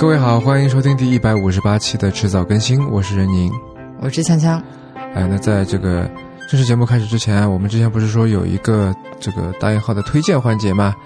[0.00, 3.52] 各位好，欢迎收听第一百五十八期的迟早更新，我是任宁，
[4.00, 4.58] 我是锵锵。
[4.94, 6.10] 哎，那在这个
[6.48, 10.96] 正式节目开始之前，我们之前不是说有一个这个大引号的推荐环节嘛？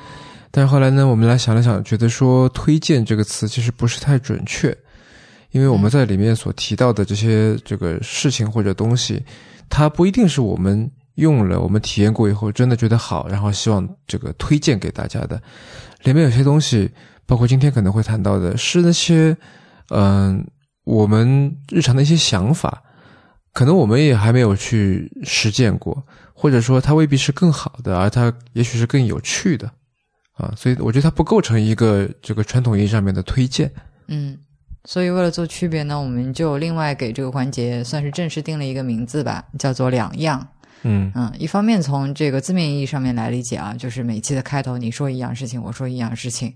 [0.52, 4.72] 但是后来呢，我们来想了想，觉得说“推荐”这个词其实不是太准确，
[5.50, 9.20] 因为我们在里面所提到的这些这个事情或者东西，
[9.68, 15.42] 它不一定是我们用了、我们体验过以后真的觉得好，然后希望这个推荐给大家的。
[16.04, 16.88] 里面有些东西，
[17.27, 19.37] 包括今天可能会谈到的，是那些
[19.91, 20.46] 嗯，
[20.84, 22.83] 我们日常的一些想法，
[23.52, 29.70] 可能我们也还没有去实践过，或者说它未必是更好的，而它也许是更有趣的。
[30.34, 33.70] 啊，所以我觉得它不构成一个这个传统意义上面的推荐。
[34.09, 34.36] 嗯，
[34.84, 40.47] 所以为了做区别呢，我们就另外给这个环节算是正式定了一个名字吧，叫做“两样”。
[40.84, 46.55] 嗯嗯，一方面从这个字面意义上面来理解啊，就是每期的开头你说一样事情，我说一样事情，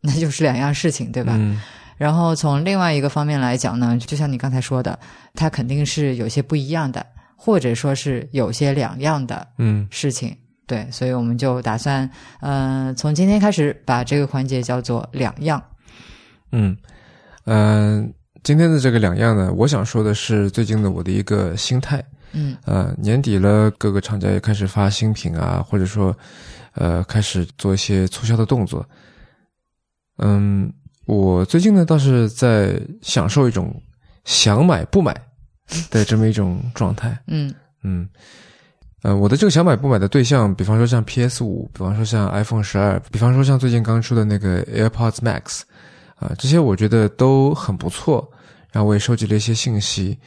[0.00, 1.34] 那就是两样事情，对吧？
[1.36, 1.60] 嗯
[1.96, 4.98] 然后从另外一个方面来讲呢，就像你刚才说的，
[5.32, 10.36] 它肯定是有些不一样的，或者说是有些两样的嗯事情。
[10.66, 12.10] 对，所以我们就打算，
[12.40, 15.62] 嗯、从今天开始把这个环节叫做“两样
[16.50, 16.76] 嗯
[17.44, 22.02] 嗯，今天的这个两样呢，我想说的是最近的我的一个心态。”。
[22.34, 26.14] 嗯呃，年底了，各个厂家也开始发新品啊，或者说，
[26.74, 28.84] 呃，开始做一些促销的动作。
[30.18, 30.72] 嗯，
[31.06, 33.74] 我最近呢倒是在享受一种
[34.24, 35.14] 想买不买
[35.90, 37.16] 的这么一种状态。
[37.26, 38.08] 嗯嗯，
[39.02, 45.62] 呃，我的这个想买不买的对象，比方说像 PS 五，比方说像 iPhone 十二，比方说像最近刚出的那个 AirPods Max，
[46.16, 48.28] 啊、这些我觉得都很不错。
[48.72, 50.18] 然后我也收集了一些信息，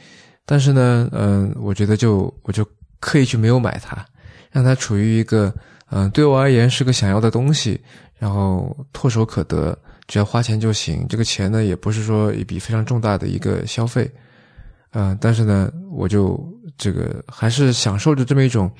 [0.50, 2.66] 但是呢，嗯、我觉得就我就
[3.00, 4.02] 刻意去没有买它，
[4.50, 5.52] 让它处于一个
[5.90, 7.78] 嗯、对我而言是个想要的东西，
[8.18, 11.06] 然后唾手可得，只要花钱就行。
[11.06, 14.10] 这个钱呢，也不是说一笔非常重大的一个消费，
[14.92, 16.42] 嗯、但是呢，我就
[16.78, 18.70] 这个还是享受着这么一种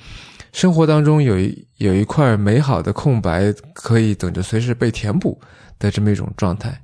[0.53, 5.39] 生活当中有一有一块美好的空白，可以等着随时被填补
[5.77, 6.79] 的这么一种状态，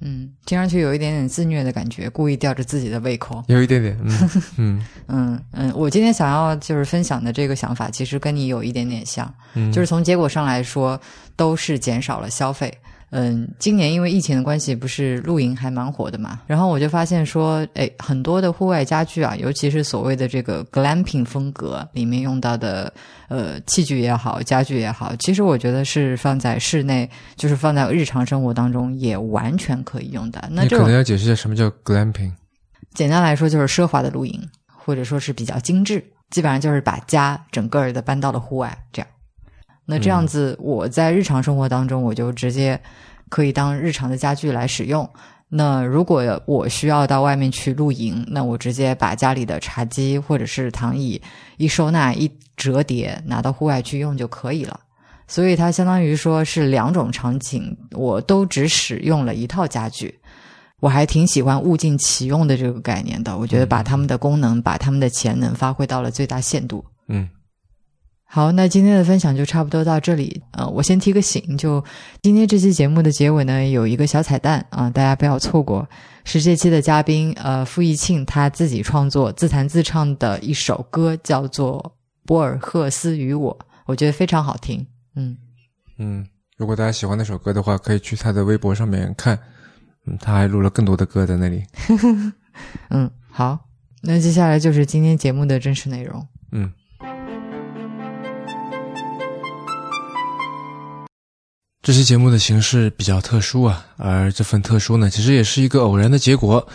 [0.00, 3.42] 嗯，听上去有一点点自虐的感觉，故意吊着自己的胃口。
[3.48, 4.10] 有一点点，嗯
[4.58, 11.00] 嗯嗯嗯，我今天想要就是分享的这个想法，其实跟你有一点点像，嗯，就是从结果上来说，
[11.34, 12.72] 都是减少了消费。
[13.10, 22.92] 嗯，今年因为疫情的关系，不是露营还蛮火的嘛，然后我就发现说，哎，很多的户外家具啊，尤其是所谓的这个 glamping 风格里面用到的
[23.28, 30.46] 呃器具也好，家具也好，其实我觉得是放在室内，就是放在日常生活当中也完全可以用的。
[30.50, 32.32] 那你可能要解释一下什么叫 glamping。
[32.92, 39.08] 简单来说就是奢华的露营，或者说是比较精致，基本上就是把家整个儿的搬到了户外，这样。
[39.86, 42.78] 那这样子，我在日常生活当中，我就直接
[43.28, 45.08] 可以当日常的家具来使用。
[45.48, 51.22] 那如果我需要到外面去露营，那我直接把家里的茶几或者是躺椅
[51.56, 54.80] 一收纳一折叠，拿到户外去用就可以了。
[55.28, 60.12] 所以它相当于说是两种场景，我都只使用了一套家具。
[60.80, 66.84] 我还挺喜欢物尽其用的这个概念的，我觉得把他们的功能、把他们的潜能发挥到了最大限度。
[67.08, 67.28] 嗯
[68.28, 70.42] 好，那今天的分享就差不多到这里。
[70.50, 71.82] 呃，我先提个醒，就
[72.20, 75.88] 今天这期节目的结尾呢，有一个小彩蛋啊、大家不要错过，
[76.24, 81.80] 是这期的嘉宾呃傅艺庆他自己创作、自弹自唱的一首歌，叫做
[82.26, 84.84] 《博尔赫斯与我》，我觉得非常好听。
[85.14, 85.36] 嗯，
[85.96, 86.26] 嗯，
[86.58, 89.38] 如果大家喜欢那首歌的话，可以去他的微博上面看。
[90.04, 91.62] 嗯，他还录了更多的歌在那里。
[92.90, 93.58] 嗯，好，
[94.02, 96.26] 那接下来就是今天节目的正式内容。
[96.50, 96.70] 嗯。
[101.86, 106.66] 这期节目的形式比较特殊啊，而这份特殊呢，其实也是一个偶然的结果。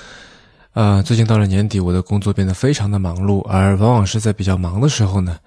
[0.71, 5.37] 呃，最近到了年底，我的工作变得非常的忙碌，而往往是在比较忙的时候呢，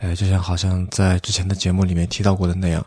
[0.00, 2.82] 呃，就像好像在之前的节目里面提到过的那样，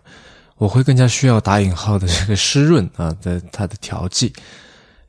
[0.58, 4.34] 我会更加需要打引号的这个湿润啊的它的调剂，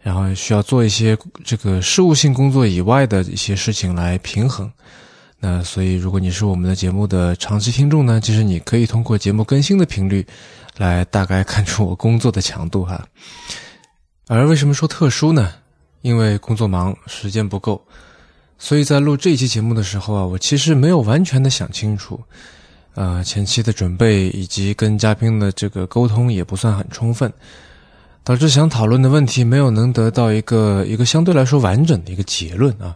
[0.02, 4.70] 然后需要做一些这个事务性工作以外的一些事情来平衡。
[5.40, 10.26] 那所以，如果你是我们的节目的长期听众呢，其实你可以通过节目更新的频率，
[10.76, 13.06] 来大概看出我工作的强度哈。
[14.28, 15.52] 而为什么说特殊呢？
[16.02, 17.80] 因为工作忙，时间不够，
[18.58, 22.20] 所以在录这一期节目的时候啊，我其实没有完全的想清楚，
[22.94, 27.32] 呃，前期的准备以及跟嘉宾的这个沟通也不算很充分，
[28.22, 32.94] 导致想讨论的问题没有能得到一个一个相对来说完整的一个结论啊。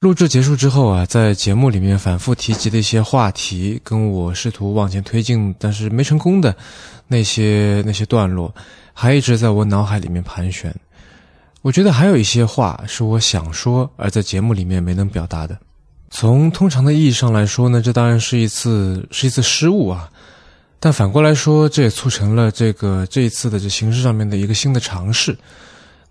[0.00, 6.54] 录制结束之后啊，在节目里面反复提及的一些话题，跟我试图往前推进但是没成功的
[7.06, 8.54] 那些那些段落，
[8.92, 10.74] 还一直在我脑海里面盘旋。
[11.62, 15.56] 我觉得还有一些话是我想说而在节目里面没能表达的。
[16.10, 20.08] 从通常的意义上来说呢，这当然是一次是一次失误啊。
[20.78, 25.36] 但反过来说，这也促成了这个这一次的这形式上面的一个新的尝试。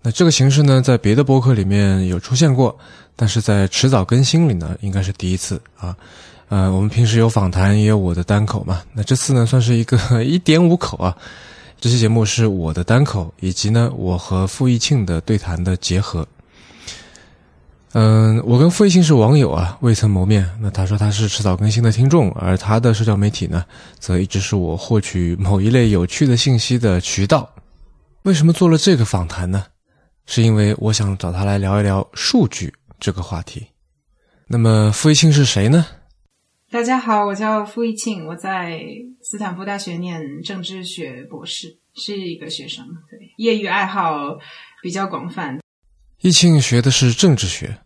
[0.02, 2.76] 那这个形式呢，在别的播客里面有出现过，
[3.14, 5.96] 但是在迟早更新里呢，应该是第一次啊。
[6.48, 8.82] 呃，我们平时有访谈，也有我的单口嘛。
[8.92, 11.16] 那这次呢，算是一个 一点五口啊。
[11.80, 16.26] 这期节目是我的单口，以及呢，我和傅艺庆的对谈的结合。
[17.92, 20.48] 嗯，我跟傅艺庆是网友啊，未曾谋面。
[20.60, 23.64] 那他说他是迟早更新的听众，而他的社交媒体呢，
[23.98, 27.48] 则一直是我获取某一类有趣的信息的渠道。
[28.22, 29.64] 为什么做了这个访谈呢？
[30.26, 33.66] 是因为我想找他来聊一聊数据这个话题。
[34.46, 35.86] 那么傅艺庆是谁呢？
[36.74, 38.80] 大家好，我叫傅艺庆，我在
[39.22, 44.36] 斯坦福大学念政治学博士，是一个学生，对，业余爱好
[44.82, 45.56] 比较广泛。
[46.20, 47.78] 易庆学的是政治学。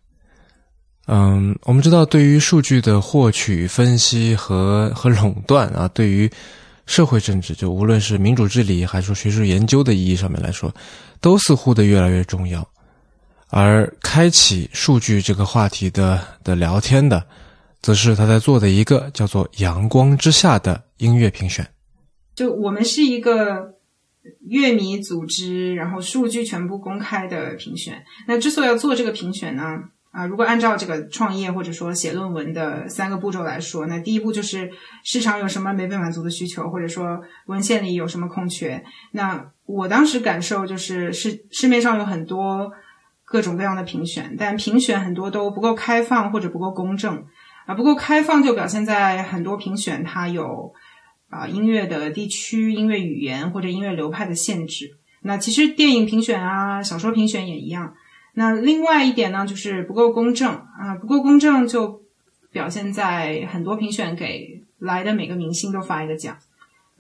[1.06, 6.30] 嗯，我们知道，对于数据的获取、分析和和垄断啊，对于
[6.86, 10.74] 社会政治，就无论是民主治理还是说学术研究的意义上面来说，
[11.20, 12.66] 都似乎的越来越重要。
[13.50, 17.22] 而开启数据这个话题的的聊天的，
[17.80, 21.66] 则是他在做的一个叫做“阳光之下”的音乐评选。
[22.34, 23.74] 就我们是一个
[24.48, 28.04] 乐迷组织，然后数据全部公开的评选。
[28.26, 29.64] 那之所以要做这个评选呢？
[30.10, 34.70] 啊，如果按照这个创业或者说写论文的三个步骤来说，那第一步就是
[35.04, 38.82] 市场有什么没被满足的需求，或者说文献里有什么空缺。
[39.12, 42.72] 那我当时感受就是市市面上有很多
[43.24, 47.22] 各种各样的评选，但评选很多都不够开放或者不够公正
[47.68, 47.74] 啊。
[47.74, 50.72] 不够开放就表现在很多评选它有
[51.28, 54.96] 啊音乐的地区、音乐语言或者音乐流派的限制。
[55.20, 57.94] 那其实电影评选啊、小说评选也一样。
[58.34, 62.00] 那另外一点呢，就是不够公正啊，不够公正就
[62.52, 66.36] 表现在很多评选给来的每个明星都发一个奖。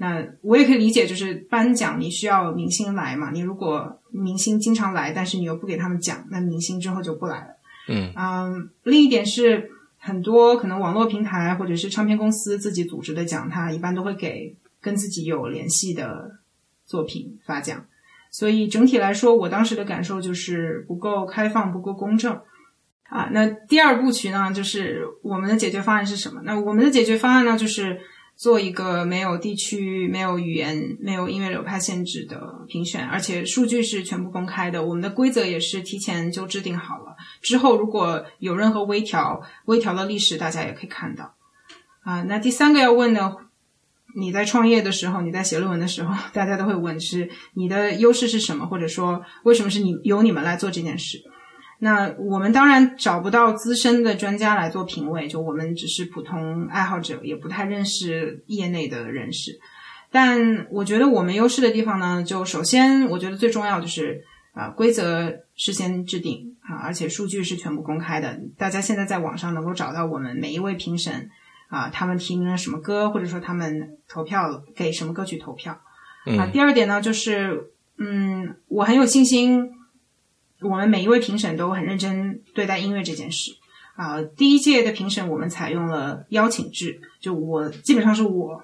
[0.00, 7.56] 那我也可以理解，就是颁奖你需要明星来嘛，你如果明星经常来，但是你又不给他们奖，那明星之后就不来了。
[7.88, 16.38] 嗯嗯，另一点是很多可能网络平台或者是唱片公司自己组织的奖，他一般都会给跟自己有联系的
[16.86, 17.84] 作品发奖。
[18.30, 22.40] 所以整体来说，我当时的感受就是不够开放、不够公正
[23.08, 23.28] 啊。
[23.32, 26.42] 那第二部曲呢，就是我们的解决方案是什么？
[26.44, 27.98] 那我们的解决方案呢，就是
[28.38, 34.82] 做一个没有地区、没有语言、没有音乐流派限制的评选，而且数据是全部公开的。
[34.82, 41.34] 我们的规则也是提前就制定好了，之后如果有任何微调，微调的历史大家也可以看到
[42.04, 42.22] 啊。
[42.22, 43.36] 那第三个要问的。
[44.16, 51.22] 你在创业的时候，你在写论文的时候， 大家都会问是你的优势是什么，或者说为什么是你由你们来做这件事？
[51.78, 59.58] 那我们当然找不到资深的专家来做评委，就我们只是普通爱好者，也不太认识业内的人士。
[60.10, 71.30] 但我觉得我们优势的地方呢，就首先我觉得最重要就是啊，规则事先制定啊，而且数据是全部公开的，大家现在在网上能够找到我们每一位评审。
[71.70, 75.78] 啊，他们提名了什么歌，或者说他们投票给什么歌曲投票？
[76.38, 79.70] 啊，第二点呢，就是嗯，我很有信心，
[80.60, 83.52] 我们每一位评审都很认真对待音乐这件事。
[83.96, 88.62] 啊，第一届的评审我们采用了邀请制，就我基本上是我，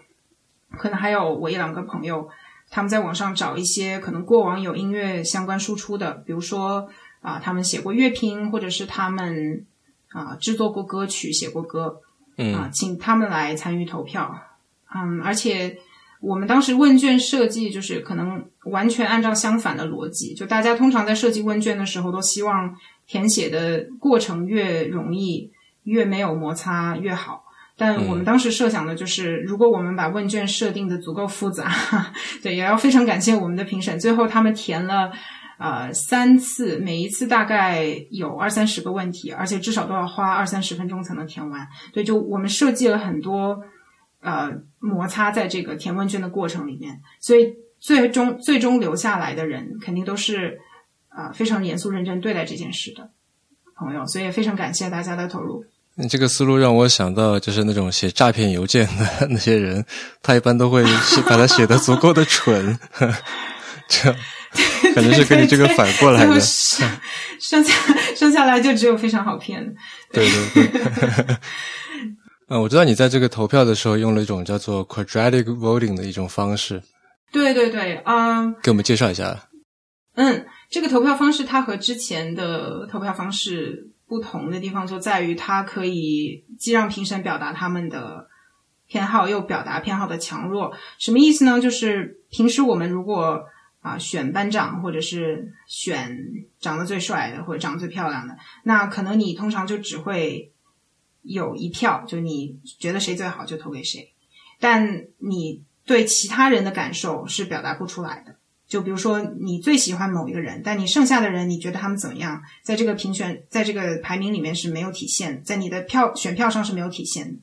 [0.70, 2.28] 可能还有我一两个朋友，
[2.70, 6.88] 他们在网上找一些可能过往有音乐相关输出的，比如说
[7.20, 9.66] 啊，他们写过乐评，或者是他们
[10.10, 12.00] 啊制作过歌曲，写过歌。
[12.36, 14.36] 嗯啊，请他们来参与投票。
[14.92, 15.78] 嗯，而且
[16.25, 22.75] 我们当时问卷设计就是可能完全按照相反的逻辑，就大家通常在设计问卷的时候都希望
[23.07, 25.50] 填写的过程越容易、
[25.85, 27.45] 越没有摩擦越好。
[27.76, 31.73] 但我们当时设想的就是，如果我们把问卷设定的足够复杂，
[32.43, 35.12] 对，也要非常感谢我们的评审，最后他们填了。
[35.57, 41.66] 呃，三次，每一次大概有二三十个问题，而且至少都要花二三十分钟才能填完。
[41.93, 43.57] 对，就我们设计了很多
[44.25, 44.50] 呃
[44.81, 50.59] 摩擦在这个填问卷的过程里面，所以最终最终留下来的人肯定都是
[51.09, 53.11] 啊非常严肃认真对待这件事的
[53.76, 55.64] 朋友，所以也非常感谢大家的投入。
[55.97, 59.85] 你这个思路让我想到，就是那种写诈骗邮件的 那些人，
[60.23, 60.83] 他一般都会
[61.28, 62.76] 把它写的足够的蠢，
[63.87, 64.19] 这样。
[64.95, 66.38] 可能是跟你这个反过来的，
[67.40, 67.75] 剩下
[68.14, 69.73] 剩下来就只有非常好骗的。
[70.12, 71.37] 对对对。
[72.54, 76.80] 嗯，我知道你在这个投票的时候用了一种叫做 quadratic voting 的一种方式。
[77.32, 78.54] 对对对，嗯。
[78.62, 79.49] 给我们介绍一下。
[80.14, 88.28] 嗯，这个投票方式它和之前的投票方式不同的地方就在于，它可以既让评审表达他们的
[88.87, 90.73] 偏好，又表达偏好的强弱。
[91.00, 91.61] 什么意思呢？
[91.61, 93.42] 就是平时我们如果
[93.80, 96.16] 啊选班长，或者是选
[96.61, 100.52] 长得最帅的，或者长得最漂亮的，那可能你通常就只会
[101.25, 104.12] 有一票，就你觉得谁最好就投给谁，
[104.61, 108.37] 但你对其他人的感受是表达不出来的。
[108.66, 112.43] 就比如说，你最喜欢某一个人，但你剩下的人，你觉得他们怎么样？
[112.62, 117.38] 在这个评选，在这个排名里面是没有体现，在你的票选票上是没有体现的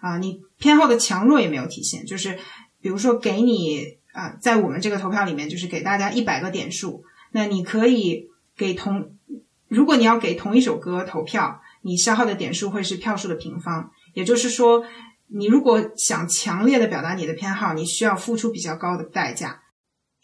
[0.00, 0.18] 啊。
[0.18, 2.04] 你偏好的强弱也没有体现。
[2.04, 2.38] 就是
[2.80, 9.16] 比如说，给你啊，在我们这个投票里面，就是给大家一百个点数，那你可以给同，
[9.68, 13.90] 如果你要给同一首歌投票，你消耗的点数会是票数的平方。
[14.12, 14.84] 也就是说，
[15.28, 19.62] 你如果想强烈的表达你的偏好，你需要付出比较高的代价。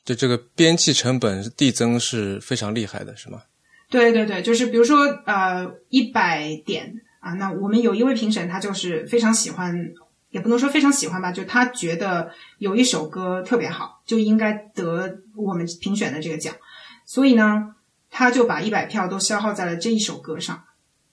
[0.04, 3.42] 就这个边际成本递增是非常厉害的，是吗？
[3.88, 9.72] 对对对，就是比如说呃一百点啊，那我们有一位评审，他就是非常喜欢，
[10.30, 16.54] 也不能说非常喜欢吧，就他觉得有一首歌特别好，就应该得我们评选的这个奖，
[17.04, 17.74] 所以呢，
[18.10, 20.64] 他就把一百票都消耗在了这一首歌上，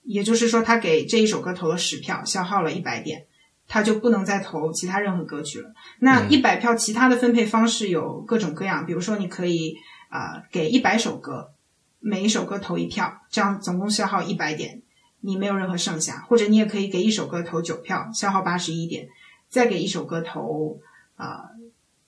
[0.02, 3.26] 也就是说，他给这一首歌投了十票，消耗了一百点。
[3.72, 5.72] 他就不能再投其他任何歌曲了。
[6.00, 9.76] 那一百票其他的分配方式有各种各样，比如说你可以
[10.08, 11.52] 啊给一百首歌，
[12.00, 14.82] 每一首歌投一票，这样总共消耗一百点，
[15.20, 16.26] 你没有任何剩下。
[16.28, 19.08] 或者你也可以给一首歌投九票，消耗八十一点，
[19.48, 20.80] 再给一首歌投
[21.14, 21.50] 啊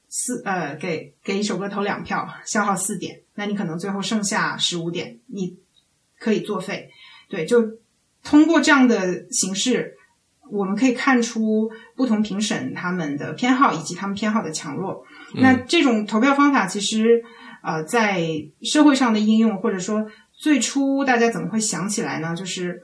[0.08, 5.56] 四呃给给一首歌投两票，消耗四点，那你可能最后剩下十五点，你
[6.18, 6.90] 可以作废。
[7.28, 7.78] 对，就
[8.22, 9.96] 通过这样的形式。
[10.50, 15.02] 我们可以看出不同评审他们的偏好以及他们偏好的强弱。
[15.36, 17.22] 那这种投票方法其实，
[17.62, 18.22] 呃，在
[18.60, 22.36] 社会上的应用，或者说最初大家怎么会想起来呢？
[22.36, 22.82] 就是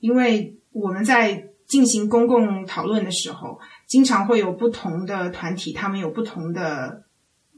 [0.00, 7.04] 因为我们在进行公共讨论的时候，经常会有不同的团体，他们有不同的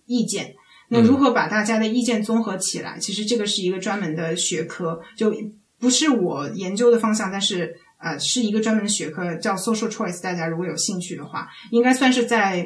[0.07, 0.55] 意见。
[0.89, 2.97] 那如何把大家的意见综合起来？
[3.01, 5.35] 其实这个是一个专门的学科，就
[5.81, 7.75] 不是我研究的方向，但是。
[8.01, 10.23] 呃，是一个专门的学科，叫 social choice。
[10.23, 12.65] 大家如果有兴趣的话，应该算是在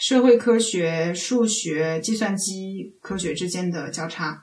[0.00, 4.42] 社会科学、数学、计算机科学之间的交叉。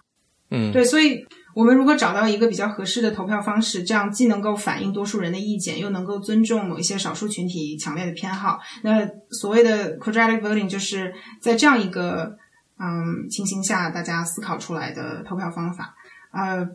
[0.49, 8.61] 嗯，对，所以我们如果找到一个比较合适的投票方式，这样既能够反映多数人的意见，又能够尊重某一些少数群体强烈的偏好。
[8.81, 12.33] 那所谓的 quadratic voting 就是在这样一个
[12.79, 15.93] 嗯情形下，大家思考出来的投票方法。
[16.31, 16.65] 呃。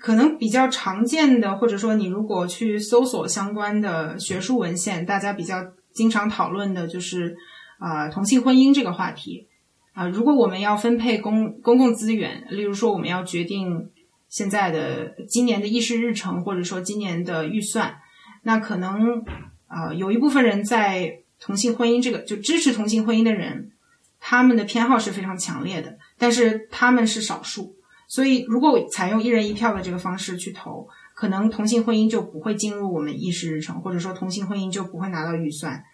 [0.00, 7.36] 可能比较常见的，或者说你如果去搜索相关的学术文献，大家比较经常讨论的就是
[7.78, 9.46] 啊同性婚姻这个话题
[9.92, 10.08] 啊。
[10.08, 13.90] 如果我们要分配公公共资源，例如说我们要决定
[14.30, 17.98] 现在的今年的议事日程，或者说今年的预算，
[18.42, 19.22] 那可能
[19.66, 23.70] 啊有一部分人在同性婚姻这个就支持同性婚姻的人，
[24.18, 27.76] 他们的偏好是非常强烈的，但是他们是少数。
[28.10, 35.84] 所以，如果采用一人一票的这个方式去投，可能同性婚姻就不会进入我们议事日程，或者说同性婚姻就不会拿到预算。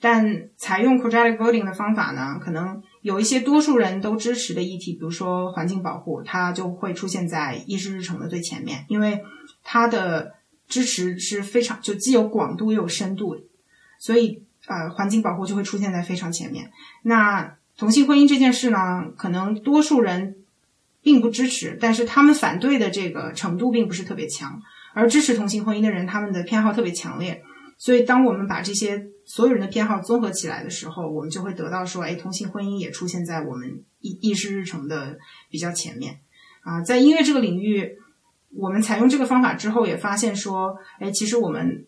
[0.00, 9.22] 但采用 quadratic voting 的方法呢，可能有一些多数人都支持的议题，比如说环境保护，它就会出现在议事日程的最前面，因为
[9.62, 10.32] 它的
[10.66, 13.36] 支持是非常就既有广度又有深度，
[13.98, 16.70] 所以呃，环境保护就会出现在非常前面。
[17.02, 20.36] 那同性婚姻这件事呢，可能多数人。
[21.06, 24.60] 并不支持，但是他们反对的这个程度并不是特别强，
[24.92, 27.44] 而支持同性婚姻的人，他们的偏好特别强烈。
[27.78, 35.16] 所以，当我们把这些所有人的偏好综合起来的时候，我们就会得到说，哎，同性婚姻也出现在我们议议事日程的
[35.48, 36.18] 比较前面。
[36.62, 37.98] 啊，在音乐这个领域，
[38.50, 41.86] 我们采用这个方法之后，也发现说，哎，其实我们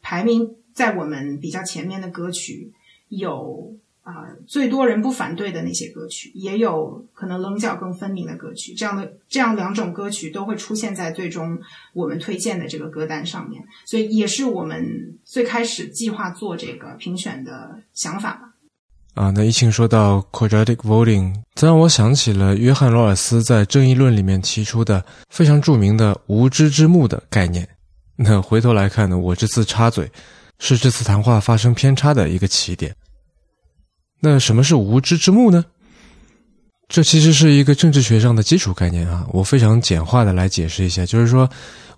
[0.00, 2.72] 排名在我们比较前面的歌曲
[3.10, 3.76] 有。
[4.08, 8.72] 啊，最多人不反对的那些歌曲，也有可能棱角更分明的歌曲。
[8.72, 11.58] 这样的这样两种歌曲都会出现在最终
[11.92, 14.82] 我们推荐的这个歌单上面，所以也是我们
[15.26, 18.54] 最开始计划做这个评选的想法吧。
[19.12, 27.68] 啊，那一庆说到 quadratic voting，这让我想起了约翰罗尔斯在《正义论》里面提出的非常著名的“无知之幕”的概念。
[28.16, 30.10] 那回头来看呢，我这次插嘴
[30.60, 32.94] 是这次谈话发生偏差的一个起点。
[34.20, 35.64] 那什么是无知之幕呢？
[36.88, 39.26] 这其实是一个政治学上的基础概念啊。
[39.30, 41.48] 我非常简化的来解释一下，就是说，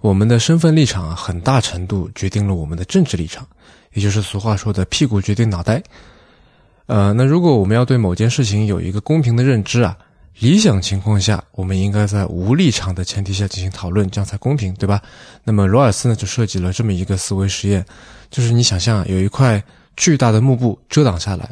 [0.00, 3.46] 我们的身份立场，很大程度决定了我们的政治立场，
[3.94, 5.82] 也就是俗话说的“屁股决定脑袋”。
[6.86, 9.96] 呃，那如果我们要对某件事情有一个公平的认知啊，
[10.40, 15.00] 理想情况下，我们应该在无立场的前提下进行讨论，这样才公平，对吧？
[15.44, 17.86] 那么罗尔斯呢，就设计了这么一个思维实验，
[18.28, 19.62] 就是你想象有一块
[19.96, 21.48] 巨大的幕布遮挡下来，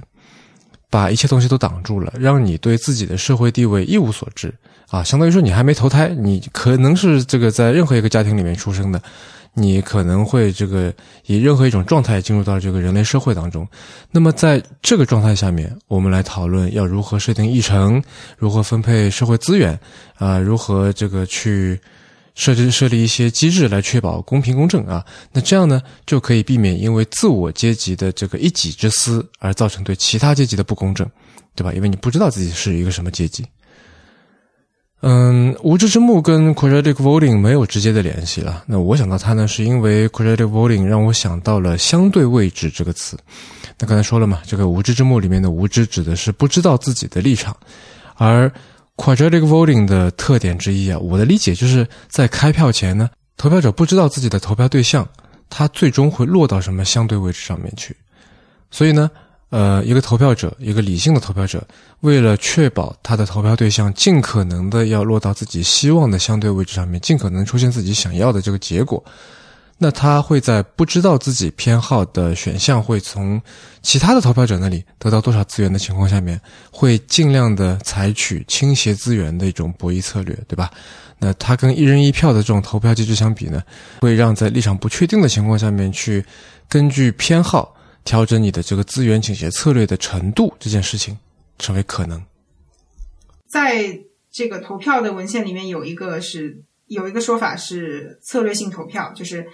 [0.90, 4.52] 把一切东西都挡住了，让你对自己的社会地位一无所知
[4.88, 9.00] 啊，相当于说你还没投胎，你可能是这个在任何一个家庭里面出生的。
[9.54, 10.92] 你可能会这个
[11.26, 13.66] 以任何一种状态进入到这个人类社会当中，
[14.12, 18.00] 那么在这个状态下面，我们来讨论要如何设定议程，
[18.37, 19.76] 如何分配社会资源，
[20.16, 21.80] 啊，如何这个去
[22.38, 31.04] 设置设立一些机制来确保公平公正啊，那这样呢就可以避免因为自我阶级的这个一己之私而造成对其他阶级的不公正，
[31.57, 31.73] 对吧？
[31.73, 33.45] 因为你不知道自己是一个什么阶级。
[35.00, 38.62] 嗯，无知之幕跟 quadratic voting 没有直接的联系了。
[38.66, 43.18] 那我想到它呢，是因为 quadratic voting 让我想到了相对位置这个词。
[43.80, 47.57] 那刚才说了嘛，这个无知之幕里面的无知指的是不知道自己的立场，
[48.14, 48.52] 而
[48.98, 55.08] quadratic voting 的特点之一啊，我的理解就是在开票前呢，投票者不知道自己的投票对象，
[55.48, 57.96] 他最终会落到什么相对位置上面去，
[58.70, 59.10] 所以呢。
[59.50, 61.66] 呃，一个投票者，一个理性的投票者，
[62.00, 69.02] 为了确保他的投票对象尽可能的要落到自己希望的相对位置上面，尽可能出现自己想要的这个结果，
[69.78, 73.40] 那他会在不知道自己偏好的选项会从
[73.80, 80.70] 其他的投票者那里得到多少资源的情况下面，会尽量的采取倾斜资源的一种博弈策略，对吧？
[81.18, 83.62] 那他跟一人一票的这种投票机制相比呢，
[84.00, 86.25] 会让在立场不确定的情况下面去
[86.68, 87.75] 根据偏好。
[88.04, 91.18] 调整你的这个资源倾斜策略的程度，这件事情
[91.58, 92.23] 成为可能。
[93.47, 93.99] 在
[94.32, 99.47] 这个投票的文献里面，有一个是有一个说法是策略性投票，就是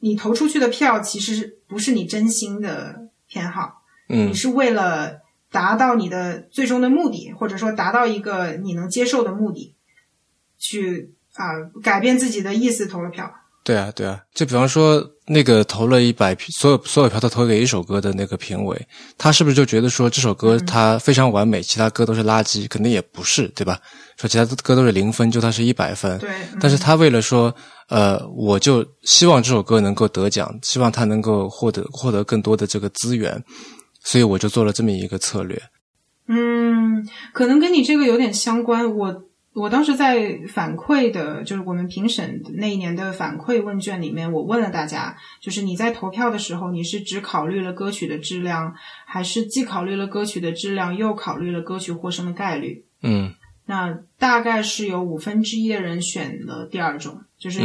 [0.00, 9.76] 你投出去的票其实不是你真心的偏好，嗯，你是为了达到你的最终的目的，或者说达到一个你能接受的目的，
[10.58, 11.44] 去啊
[11.82, 13.32] 改变自己的意思投了票。
[13.62, 15.00] 对啊，对啊，就比方说
[15.32, 22.66] 那个投了一百票，所有所有票都投给一首歌的那个评委，他是不是就觉得说这首歌它非常完美，其他歌都是垃圾？
[22.66, 23.78] 肯定也不是，对吧？
[24.16, 26.18] 说其他歌都是零分，就他是一百分。
[26.18, 26.28] 对。
[26.58, 27.54] 但是他为了说，
[27.88, 33.40] 呃，我就希望这首歌能够得奖，希望他能够获得获得更多的这个资源，
[34.02, 35.62] 所以我就做了这么一个策略。
[36.26, 38.96] 嗯，可能跟你这个有点相关。
[38.96, 39.29] 我。
[39.52, 52.84] 我当时在反馈的，就是我们评审那一年的反馈问卷里面，我问了大家，就是你在投票的时候，你是只考虑了歌曲的质量，还是既考虑了歌曲的质量，又考虑了歌曲获胜的概率？
[53.02, 53.34] 嗯，
[53.66, 57.60] 那大概是有五分之一的人选了第二种，就是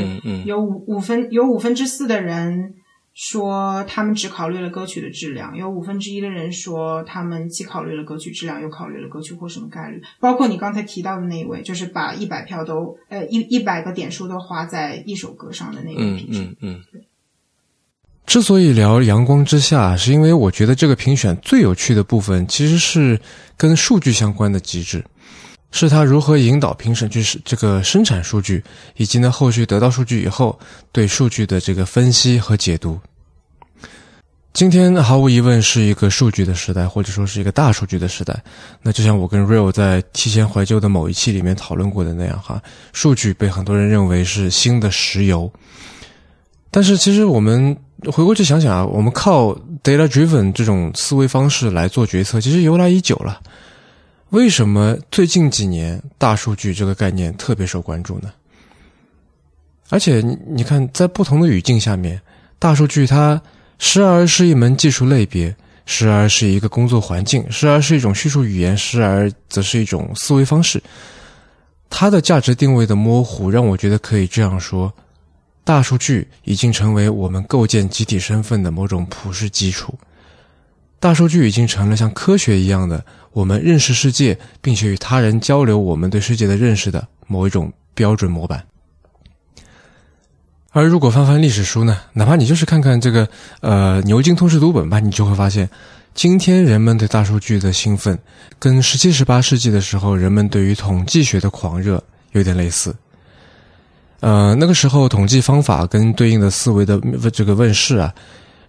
[0.45, 2.75] 有五五分有五分之四的人。
[3.15, 10.03] 说他们只考虑了歌曲的质量，有五分之一的人说他们既考虑了歌曲质量，又考虑了歌曲获胜概率。
[10.19, 16.43] 包括你刚才提到的那一位，就是把一百票都呃一一百个点数都花在一首歌上的那位评审。
[16.43, 17.01] 嗯嗯嗯。
[18.25, 23.17] 之所以聊《阳光之下》，是因为我觉得这个评选最有趣的部分其实是
[23.55, 25.01] 跟数据相关的机制，
[25.77, 28.63] 是他如何引导评审去这个生产数据，
[28.95, 30.57] 以及呢后续得到数据以后
[30.93, 32.97] 对数据的这个分析和解读。
[34.53, 38.41] 今天毫无疑问是一个数据的时代，或者说是一个大数据的时代。
[38.81, 45.51] 那就像我跟 Real 在提前怀旧的某一期里面讨论过的那样，哈，数据被很多人认为是新的石油。
[46.71, 47.75] 但是其实我们
[48.13, 53.41] 回过去想想啊，我们靠 data driven 这种思维方式来做决策，其实由来已久了。
[54.29, 58.31] 为什么最近几年大数据这个概念特别受关注呢？
[59.89, 62.21] 而且你你看，在不同的语境下面，
[62.59, 63.41] 大数据它。
[63.77, 65.53] 时而是一门技术类别，
[65.85, 70.81] 时而是一个工作环境，时而是一种叙述语言，时而则是一种思维方式。
[71.89, 74.93] 它的价值定位的模糊，让我觉得可以这样说：
[75.65, 79.93] 大数据已经成为我们构建集体身份的某种普世基础。
[81.05, 88.65] 大数据已经成了像科学一样的，我们认识世界，并且与他人交流我们对世界的认识的某一种标准模板。
[90.71, 93.29] 而如果翻翻历史书呢，哪怕你就是看看这个
[93.61, 95.69] 呃牛津通识读本吧，你就会发现，
[96.15, 98.17] 今天人们对大数据的兴奋，
[98.57, 102.95] 跟十七、十八世纪的时候人们对于统计学的狂热有点类似。
[104.21, 106.99] 呃，那个时候统计方法跟对应的思维的
[107.31, 108.11] 这个问世啊，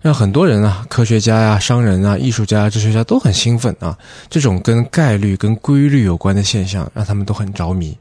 [0.01, 3.97] 让很多人啊，科学家呀、商人啊、艺术家、哲学家都很兴奋啊。
[4.29, 7.97] 这种跟概率、跟规律有关的现象，让他们都很着迷。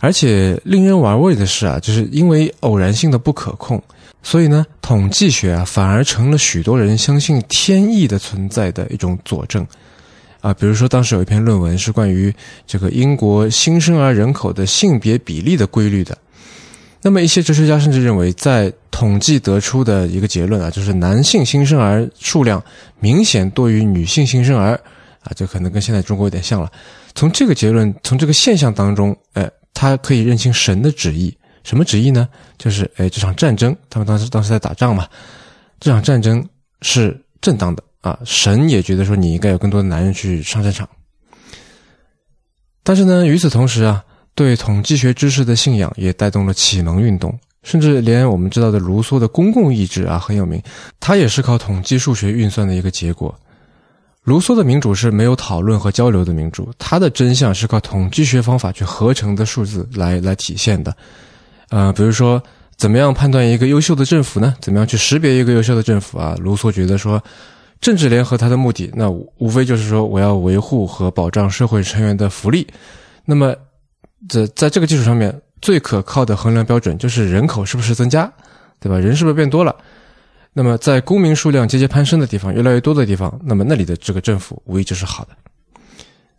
[0.00, 3.80] 而且令人玩味的是啊，就是因为偶然性的不可控，
[4.22, 9.64] 所以呢，统计学啊反而成了许多人相信天意的存在的一种佐证。
[10.40, 12.34] 啊，比如说当时有一篇论文是关于
[12.66, 16.16] 这个英国新生儿人口的性别比例的规律的。
[17.02, 22.62] 那么一些哲学家甚至认为，在统计得出的一个结论啊，就是男性新生儿数量
[22.98, 24.78] 明显多于女性新生儿
[25.22, 26.70] 啊，这可能跟现在中国有点像了。
[27.14, 31.34] 从这个结论，从这个现象当中，哎，他可以认清神的旨意。
[31.64, 32.28] 什么旨意呢？
[32.58, 35.08] 就是哎，这场战争，他们当时当时在打仗嘛，
[35.80, 36.46] 这场战争
[36.82, 38.18] 是正当的啊。
[38.26, 40.86] 神也觉得说，你应该有更多的男人去上战场。
[42.82, 44.04] 但是呢，与此同时啊。
[44.34, 50.62] 对统计学知识的信仰也带动了启蒙运动，甚至连我们知道的卢梭的公共意志啊很有名，
[50.98, 53.34] 它也是靠统计数学运算的一个结果。
[54.22, 60.96] 卢梭的民主是没有讨论和交流的民主，它的真相是靠统计学方法去合成的数字来来体现的。
[61.68, 62.42] 呃，比如说
[62.76, 64.54] 怎么样判断一个优秀的政府呢？
[64.60, 66.34] 怎么样去识别一个优秀的政府啊？
[66.40, 67.22] 卢梭觉得说，
[67.80, 72.66] 政治联合它的目的，那无非就是说我要维护和保障社会成员的福利，
[73.26, 73.54] 那么。
[74.28, 78.30] 这在这个基础上面，最可靠的衡量标准就是人口是不是增加，
[78.78, 78.98] 对吧？
[78.98, 79.74] 人是不是变多了？
[80.52, 85.30] 那么在公民数量节节攀升的地方，越来越多的地方，那么那里的这个政府无疑就是好的。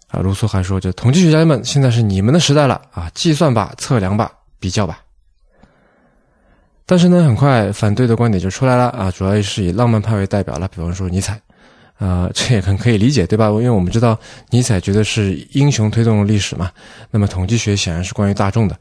[0.10, 5.00] 啊，卢梭还说，这统计学家们现在是你们的时代了啊，计算吧，测量吧，比较吧。
[6.86, 11.40] 但是呢，很快反对的观点就出来了啊，主要是以浪漫派为代表了，比方说尼采。
[12.02, 13.46] 啊， 这也很可以理解，对吧？
[13.50, 16.72] 因为我们知道尼采觉得是英雄推动了历史嘛。
[17.12, 18.76] 那么统计学显然是关于大众的，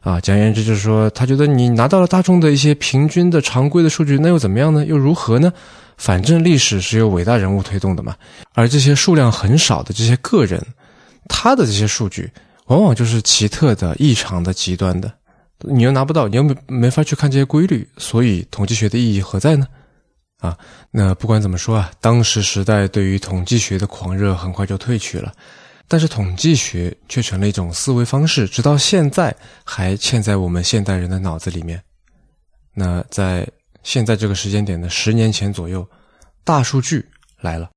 [0.00, 4.84] 啊，简而言之就是说，他觉得你拿到了大众的一些平均的常规的数据，那又怎么样呢？
[4.84, 5.50] 又如何呢？
[5.96, 8.14] 反正历史是由伟大人物推动的嘛。
[8.52, 10.62] 而这些数量很少的这些个人，
[11.26, 12.30] 他的这些数据
[12.66, 15.10] 往往就是奇特的、异常的、极端的，
[15.60, 19.66] 你又拿不到，你又没没法去看这些规律，所以统计学的意义何在呢？
[20.38, 20.56] 啊，
[20.90, 25.32] 那不管怎么说啊，当时时代对于统计学的狂热很快就褪去了，
[25.88, 31.82] 但是统计学却成了一种思维方式，直到现在还嵌在我们现代人的脑子里面。
[32.72, 33.48] 那在
[33.82, 35.84] 现在这个时间点的十年前左右，
[36.44, 37.04] 大数据
[37.40, 37.70] 来了，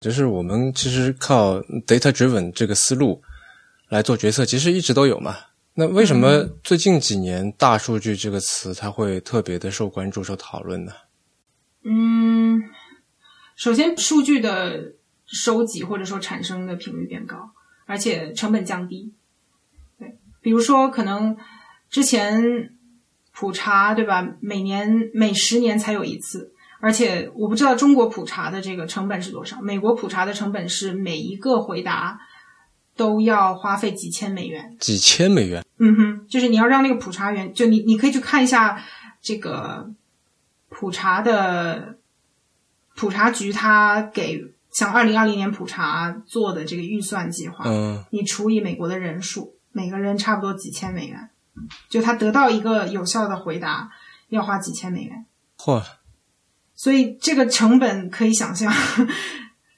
[0.00, 3.22] 就是我们其实靠 data driven 这个思路
[3.88, 5.36] 来做决策，其实一直都有嘛。
[5.74, 10.92] 那为什么最近几年大数据这个词它会特别的受关注、受讨论呢？
[11.90, 12.64] 嗯，
[13.56, 14.92] 首先数据的
[15.24, 17.50] 收集或者说产生的频率变高，
[17.86, 19.14] 而且成本降低。
[19.98, 21.34] 对，比如说可能
[21.88, 22.74] 之前
[23.32, 29.58] 普查对吧，每年每十年才有一次，而且我不知道中国普查的这个成本是多少。
[29.62, 32.20] 美国普查的成本是每一个回答
[32.96, 35.64] 都要花费几千美元，几千美元。
[35.78, 38.84] 嗯哼，就是你要让那个普查员，就你你可以去看一下
[39.22, 39.90] 这个。
[40.78, 41.98] 普查的
[42.94, 51.30] 普查局，他给像二零二零年普查做的这个预算计划，嗯，你除以美国的人数，每个人差不多几千美元，
[51.88, 53.90] 就他得到一个有效的回答
[54.28, 55.26] 要花几千美元。
[55.58, 55.82] 嚯！
[56.76, 58.72] 所以这个成本可以想象，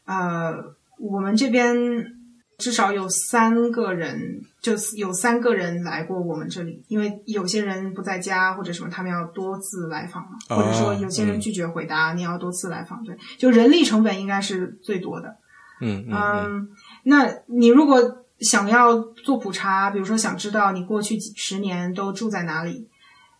[0.04, 0.52] 呃，
[0.98, 2.18] 我们这边。
[2.58, 15.36] 至少有三个人，就有三个人来过我们这里，因为有些人不在家或者什么，他们要多次来访嘛，或者说有些人拒绝回答，你要多次来访，对，就人力成本应该是最多的。
[15.80, 16.68] 嗯嗯，
[17.04, 22.88] 那你如果想要做普查，比如说想知道你过去几十年都住在哪里，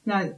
[0.04, 0.28] 那。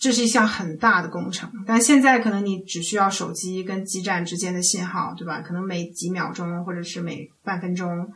[0.00, 5.40] 这是一项很大的工程，但现在可能你只需要手机跟基站之间的信号，对吧？
[5.40, 8.08] 可能每几秒钟或者是每半分钟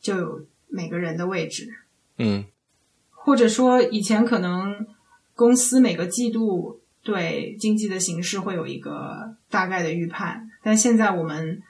[0.00, 0.40] 就有
[0.74, 1.68] 每个人的位置。
[2.18, 2.44] 嗯，
[3.10, 4.86] 或者说以前可能
[5.34, 11.62] 公司每个季度对经济的形势会有一个大概的预判，但现在我们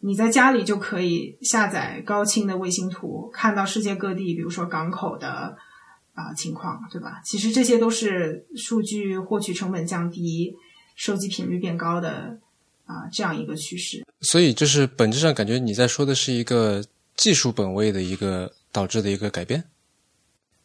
[0.00, 5.56] 你在家里就可以下载高清的卫星图，看到世界各地，比如说港口的。
[6.12, 7.22] 啊，情况对吧？
[7.24, 10.54] 其实这些都是数据获取成本降低、
[10.94, 12.36] 收集频率变高的
[12.84, 14.04] 啊，这样一个趋势。
[14.20, 16.84] 所以，就是本质上感觉你在说的是一个
[17.16, 19.64] 技术本位的一个导致的一个改变。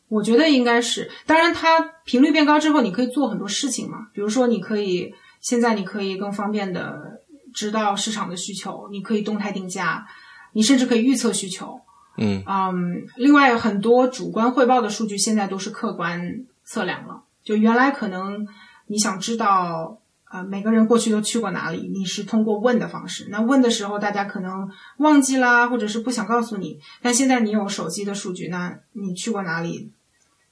[0.08, 4.08] 我觉得应该是，当然它频率变高之后，你可以做很多事情嘛。
[4.13, 7.21] 比如说，你可以现在你可以更方便的
[7.53, 10.05] 知道市场的需求，你可以动态定价，
[10.53, 11.81] 你甚至可以预测需求。
[12.17, 17.23] 嗯嗯，另外很多主观汇报的数据现在都是客观测量了。
[17.43, 18.47] 就原来可能
[18.88, 19.99] 你想知道，
[20.31, 23.27] 呃，每个人过去都去过哪里，你是通过问的方式。
[23.29, 26.79] 那问的时候，大家可能忘记啦，或者是不想告诉你。
[27.01, 29.91] 但现在你有手机的数据，那你去过哪里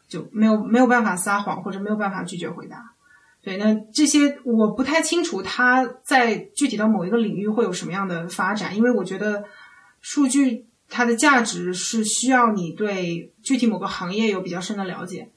[0.08, 2.94] 就没有没有办法撒谎，或者没有办法拒绝回答。
[3.44, 9.44] 对，那这些我不太清楚，它在具体到某一个领域会有什么样的发展，因为我觉得
[10.00, 15.30] 数据它的价值是需要你对具体某个行业有比较深的了解。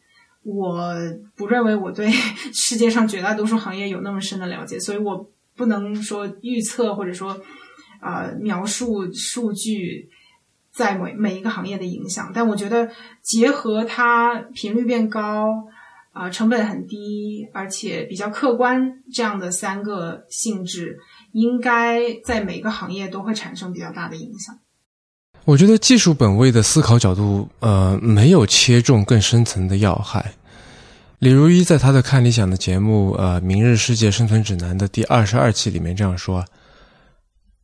[0.46, 0.87] 我
[1.35, 2.09] 不认为我对
[2.54, 7.37] 世界上绝大多数行业有那么深的了解，所以我不能说预测或者说
[8.00, 10.09] 啊、描述数据
[10.72, 12.30] 在每每一个行业的影响。
[12.32, 12.88] 但我觉得
[13.20, 15.68] 结合它频率变高。
[16.12, 20.96] 啊、成本很低，而且比较客观，这样的三个性质，
[21.32, 24.59] 应该在每个行业都会产生比较大的影响。
[25.46, 30.32] 我觉得技术本位的思考角度，呃，没有切中更深层的要害。
[31.20, 36.44] 李如一在他的看理想的节目《呃明日世界生存指南》的第二十二期里面这样说：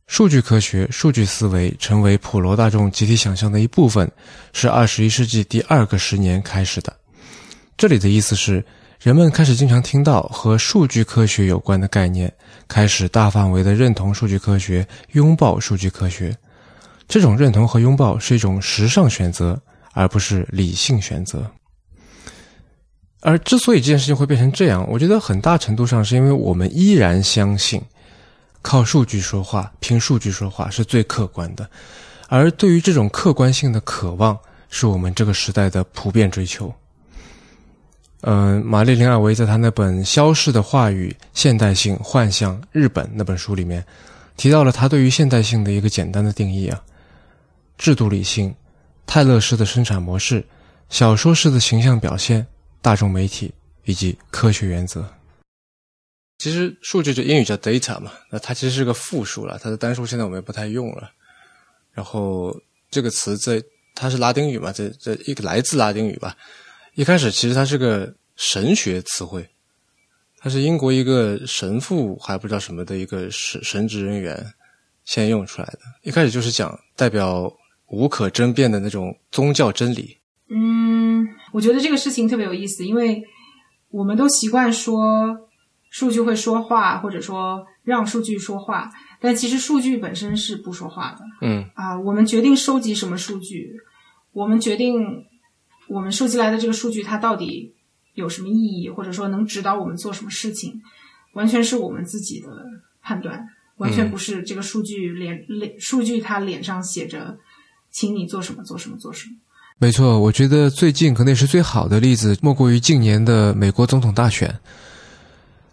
[0.07, 4.09] 数据科学、数据思维成为普罗大众集体想象的一部分，
[4.53, 6.95] 是二十一世纪第二个十年开始的。
[7.75, 8.63] 这里的意思是，
[9.01, 12.33] 人们开始经常听到和数据科学有关的概念，
[12.65, 16.33] 开始大范围的认同数据科学，拥抱数据科学。
[17.07, 19.59] 这种认同和拥抱是一种时尚选择，
[19.93, 21.45] 而不是理性选择。
[23.21, 27.81] 而之所以这件事情会变成这样，我觉得很大程度上是因为我们依然相信，
[28.61, 31.69] 靠数据说话、凭数据说话是最客观的，
[32.27, 34.37] 而对于这种客观性的渴望，
[34.69, 36.73] 是我们这个时代的普遍追求。
[38.25, 43.85] 嗯、玛丽琳·艾维在他那本《消逝的话语：现代性、幻象、日本》那本书里面，
[44.37, 46.81] 提到了他对于现代性的一个简单的定义啊：
[47.83, 48.55] 制度理性、
[49.05, 50.41] 泰勒式的生产模式、
[50.87, 52.47] 小说式的形象表现、
[52.81, 55.05] 大众媒体以及科学原则。
[56.37, 61.11] 其实数据就英语叫 data 嘛，那它其实是个复数了，它的单数现在我们也不太用了。
[61.91, 62.57] 然后
[62.89, 63.61] 这个词在
[63.93, 66.37] 它是拉丁语嘛，这这一个来自拉丁语吧。
[66.93, 69.45] 一开始其实它是个神学词汇，
[70.37, 74.53] 它是英国一个神父还不知道什么的一个神神职人员
[75.03, 75.79] 先用出来的。
[76.03, 77.53] 一开始就是讲代表
[77.93, 80.17] 无可争辩的那种宗教真理。
[80.49, 83.23] 嗯，我觉得这个事情特别有意思，因为
[83.89, 85.37] 我们都习惯说
[85.91, 91.19] 数据会说话，或者说让数据说话，但其实数据本身是不说话的。
[91.41, 93.73] 嗯啊，我们决定收集什么数据，
[94.31, 95.25] 我们决定
[95.87, 97.75] 我们收集来的这个数据它到底
[98.15, 100.81] 有什么意义，或者说能指导我们做什么事情，
[101.33, 102.47] 完全是我们自己的
[103.01, 107.37] 判断，完全不是这个数据脸脸数据它脸上写着，
[107.93, 109.35] 请你做什么做什么做什么。
[109.77, 114.53] 没错，我觉得最近可能也是最好的例子，莫过于近年的美国总统大选。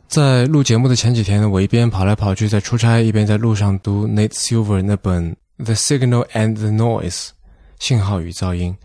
[0.08, 5.32] 在录节目的前几天呢，我一边跑来跑去在出差，一边在路上读 Nate Silver 那本
[5.64, 7.28] 《The Signal and the Noise》
[7.78, 8.76] 信号与噪音。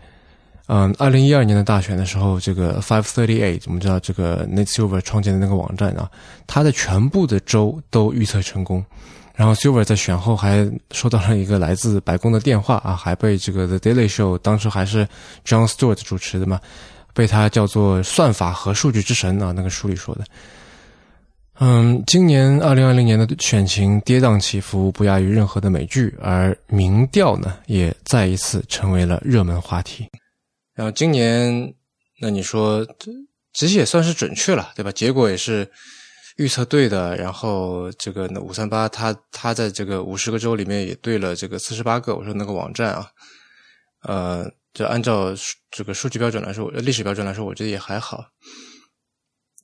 [0.68, 6.08] 嗯，二零一二年的大选的时候，这个 Five Thirty Eight，我们知道这个 Nate Silver 创建的那个网站啊，
[6.46, 8.84] 它的全部的州都预测成功。
[9.36, 15.06] 然后 Silver 在选后还收到了一个来自白宫的电话啊，还被这个 The Daily Show 当时还是
[15.44, 16.58] John Stewart 主持的嘛，
[17.12, 20.24] 被他叫做算法和数据之神啊，那个书里说的。
[21.58, 30.06] 嗯，今年二零二零年的选情跌宕起伏，不亚于任何的美剧，而民调呢，也再一次成为了热门话题。
[30.74, 31.74] 然后今年，
[32.20, 33.10] 那你说这
[33.54, 34.92] 其实也算是准确了，对吧？
[34.92, 35.66] 结果也是
[36.36, 37.16] 预测对的。
[37.16, 42.14] 然后这个五三八，他他在这个五十个州里面也对了这个四十八个。
[42.14, 43.10] 我说那个网站啊，
[44.02, 45.34] 呃，就按照
[45.70, 48.24] 这个数据标准来说，历史标准来说，我觉得也还好。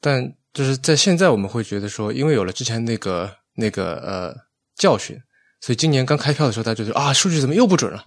[0.01, 4.35] 但就是在现在，我们会觉得说，因为有了之前那个那个呃
[4.77, 5.17] 教训，
[5.61, 8.05] 所以今年刚开票的时候，大家就说啊，数据怎么又不准了？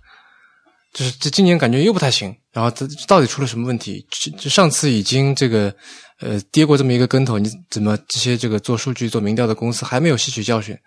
[0.94, 2.36] 就是这今年感觉又不太行。
[2.52, 4.06] 然后这到底出了什么问题？
[4.38, 5.76] 这上次已经这个
[6.20, 10.78] 呃跌过这么一个跟头，你怎么这些这个做数据做民调的公司还没有吸取教训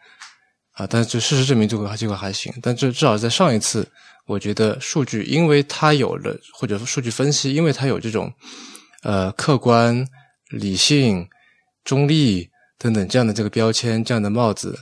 [0.72, 0.86] 啊？
[0.86, 2.52] 但是就事实证明，这个结果还行。
[2.62, 3.88] 但这至少在上一次，
[4.26, 8.32] 我觉得数据因为它有了或者说数据分析，因为它有这种
[9.02, 10.06] 呃客观。
[10.50, 11.28] 理性、
[11.84, 14.74] 中立等等这样的这个标签、这样的帽子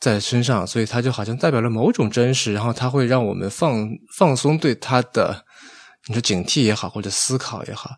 [0.00, 3.86] 在身上，所以它就好像代表了某种真实，然后它会让我们放
[4.16, 5.44] 放松对它的
[6.06, 7.90] 你说警惕也好，或者思考也好，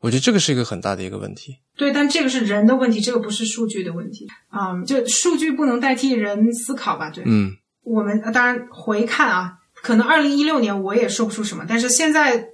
[0.00, 1.58] 我觉得这个是一个很大的一个问题。
[1.76, 4.26] 对，但这个是人的问题，这个不是数据的问题。
[4.52, 7.10] 嗯，就数据不能代替人思考吧？
[7.10, 12.50] 对，嗯，我们当然回看啊，可能二零一六年我也说不出什么，但是现在。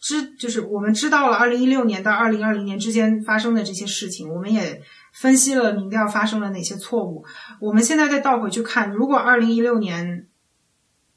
[0.00, 4.82] 知就是我们知道了，二零一六年到二零二零年之间发生的这些事情，我们也
[5.14, 7.24] 分析了民调发生了哪些错误。
[7.58, 10.28] 我们现在再倒回去看，如果二零一六年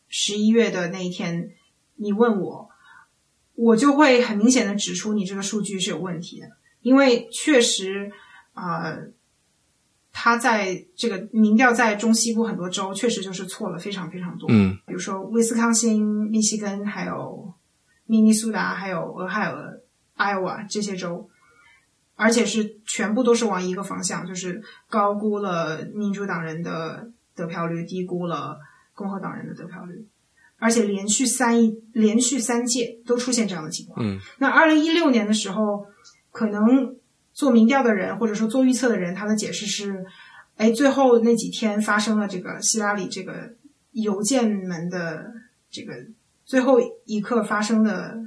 [0.08, 1.50] 十一月的那一天
[1.98, 2.67] 你问我，
[3.58, 6.48] 我就会很明显的指出你这个数据是有问题的，
[6.82, 8.12] 因为确实，
[8.54, 8.96] 啊、
[10.14, 14.48] 他在这个民调在中西部很多州确实就是错了非常非常多。
[14.52, 17.52] 嗯比如说威斯康星、密西根，还有
[18.06, 19.82] 明尼苏达，还有俄亥俄、
[20.16, 21.28] 艾奥瓦这些州，
[22.16, 28.60] 而且是全部都是往一个方向，就是高估了民主党人的得票率，低估了
[28.94, 30.06] 共和党人的得票率，
[30.60, 34.06] 而且连续三一连续三届都出现这样的情况。
[34.06, 35.86] 嗯那二零一六年的时候，
[36.32, 36.96] 可能
[37.34, 40.06] 做民调的人或者说做预测的人，他的解释是，
[40.56, 43.54] 哎，最后那几天发生了这个希拉里这个
[43.92, 45.32] 邮件门的
[45.70, 45.94] 这个
[46.46, 48.18] 最后一刻发生的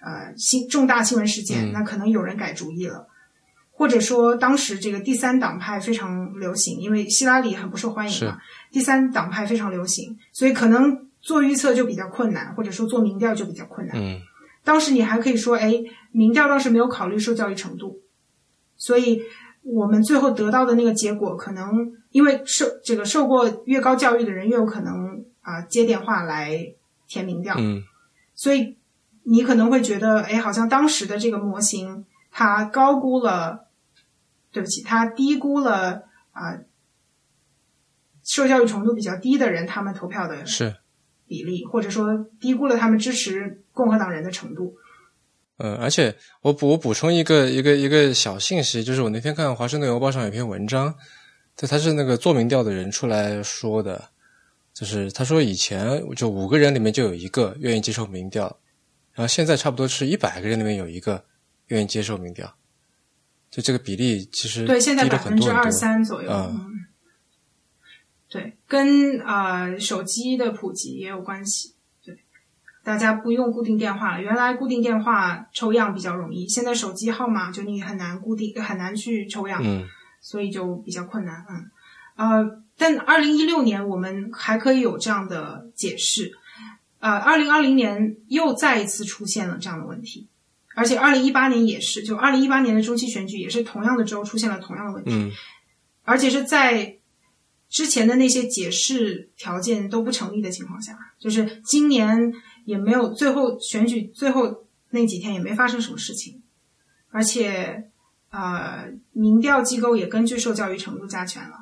[0.00, 3.08] 呃新重大新闻事件，嗯那可能有人改主意了。
[3.76, 8.38] 或者说，当时这个第三党派非常流行，因为希拉里很不受欢迎嘛，
[8.70, 13.96] 第三党派非常流行，所以可能做预测就比较困难，或者说做民调就比较困难。
[13.96, 14.20] 嗯
[14.62, 15.74] 当时你还可以说，哎，
[16.10, 18.00] 民调当时没有考虑受教育程度，
[18.78, 19.22] 所以
[19.62, 26.72] 我们最后得到的那个结果，可能因为受这个受过越高教育的人越有可能啊、接电话来
[27.06, 27.82] 填民调，嗯
[28.34, 28.78] 所以
[29.24, 33.66] 你可能会觉得，哎，好像当时的这个模型它高估了，
[34.50, 36.56] 对不起，它低估了啊、
[38.24, 40.74] 受教育程度比较低的人他们投票的是。
[41.26, 44.74] 比例，或者说低估了他们支持共和党人的程度。
[45.58, 50.92] 嗯，而且我补我补充一个一个一个小信息，就是我那天看《华盛顿邮报》上有篇文章，
[51.56, 54.10] 对他是那个做民调的人出来说的，
[54.72, 58.44] 就是他说以前就五个人里面就有一个愿意接受民调，
[59.12, 61.24] 然后现在差不多是一百个人里面有一个
[61.68, 62.52] 愿意接受民调，
[63.48, 65.70] 就这个比例其实对，现在低百分之二。
[65.70, 66.30] 三左右。
[68.34, 71.74] 对，跟啊、呃手机的普及也有关系。
[72.04, 72.18] 对，
[72.82, 79.60] 大家不用固定电话了，原来固定电话抽样比较容易，现在手机号码就你很难固定，很难去抽样。
[79.64, 79.86] 嗯
[80.26, 81.44] 所以就比较困难。
[81.50, 81.70] 嗯，
[82.16, 86.32] 呃，但二零一六年我们还可以有这样的解释。
[86.98, 90.26] 呃，二零二零年又再一次出现了这样的问题，
[90.74, 95.30] 而且二零一八年也是，就二零一八年的中期选举也是同样的州出现了同样的问题，嗯
[96.04, 96.96] 而且是在
[97.74, 102.32] 之前的那些解释条件都不成立的情况下，就是今年
[102.66, 106.40] 也没有最后选举最后那几天也没发生什么事情，
[107.10, 107.90] 而且
[108.30, 111.56] 呃，民调机构也根据受教育程度加权了，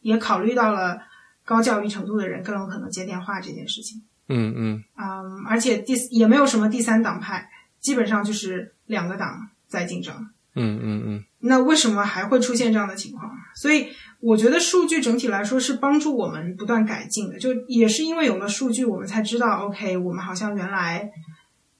[0.00, 1.00] 也考虑到了
[1.44, 4.02] 高教育程度的人更有可能接电话这件事情。
[4.26, 10.12] 嗯嗯嗯，而且第也没有什么第三党派，基本上就是两个党在竞争。
[10.56, 13.30] 嗯嗯嗯那为什么还会出现这样的情况？
[13.56, 13.88] 所以
[14.24, 21.10] 我觉得数据整体来说是帮助我们不断改进的，就也是因为有了数据，我们才知道，OK，我们好像原来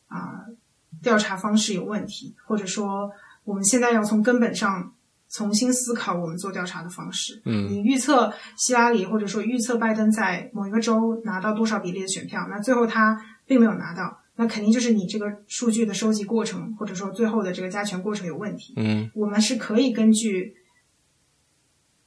[0.09, 0.44] 啊、
[1.02, 3.11] 调查方式有问题，或者说
[3.44, 4.92] 我们现在要从根本上
[5.30, 7.40] 重新思考我们做调查的方式。
[7.46, 18.74] 嗯你预测希拉里或者说预测拜登在某一个州拿到多少比例的选票，那最后他并没有拿到，那肯定就是你这个数据的收集过程或者说最后的这个加权过程有问题。
[18.76, 20.54] 嗯我们是可以根据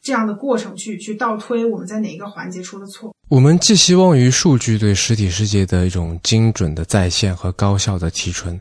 [0.07, 3.13] 这样的过程去去倒推我们在哪一个环节出了错。
[3.27, 8.57] 我们寄希望于数据对实体世界的一种精准的再现和高效的提纯，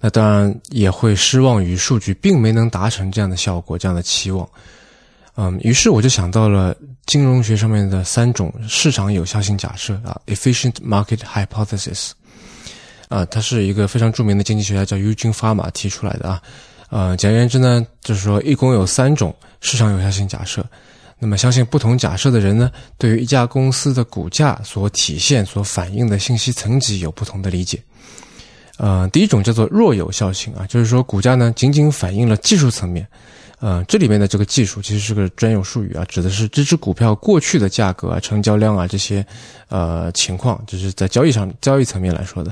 [0.00, 4.48] 那当然也会失望于数据并没能达成这样的效果、这样的期望。
[5.36, 6.76] 嗯，于是我就想到了
[7.06, 12.10] 金融学上面的三种市场有效性假设啊，efficient market hypothesis。
[13.08, 16.42] 啊，它是一个非常著名的经济学家叫 Eugene Fama 提出来的啊。
[16.90, 20.64] 呃，简而言之呢，就是说一共有三种市场有效性假设。
[21.22, 27.78] 那么，相信不同假设的人呢，对于一家公司的股价所体现、所反映的信息层级有不同的理解。
[28.78, 33.06] 呃，第一种叫做弱有效性啊，就是说股价呢仅仅反映了技术层面。
[33.58, 39.24] 呃，这里面的这个技术其实是个专有术语啊，指的是这只股票过去的价格啊、成交量啊这些
[39.68, 42.50] 呃情况，就是在交易上交易层面来说的。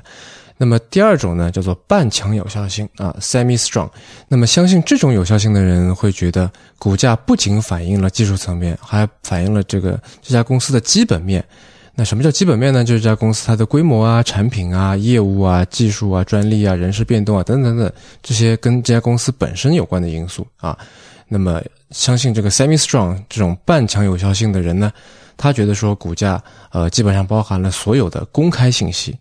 [0.60, 3.88] 那么第二种呢，叫做半强有效性啊，semi strong。
[4.26, 11.44] 那么相信这种有效性的人会觉得，股价不仅反映了技术层面，还反映了这个这家公司的基本面。
[11.94, 12.84] 那什么叫基本面呢？
[12.84, 20.76] 就是这家公司它的规模啊、产品啊、业务啊、技术啊、专利啊、人事变动啊等等等等这些跟这家公司本身有关的因素啊。
[21.28, 24.92] 那么相信这个 semi strong 这种半强有效性的人呢，
[25.36, 29.16] 他觉得说股价呃基本上包含了所有的公开信息。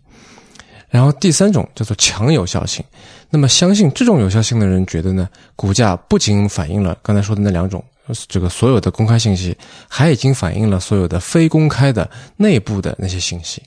[0.90, 2.84] 然后第三种叫做强有效性，
[3.30, 7.84] 那么相信这种有效性的人觉得呢，股价不仅反映了刚才说的那两种
[8.26, 13.62] 这个所有的公开信息，还已经反映了所有的非公开的内部的那些信息。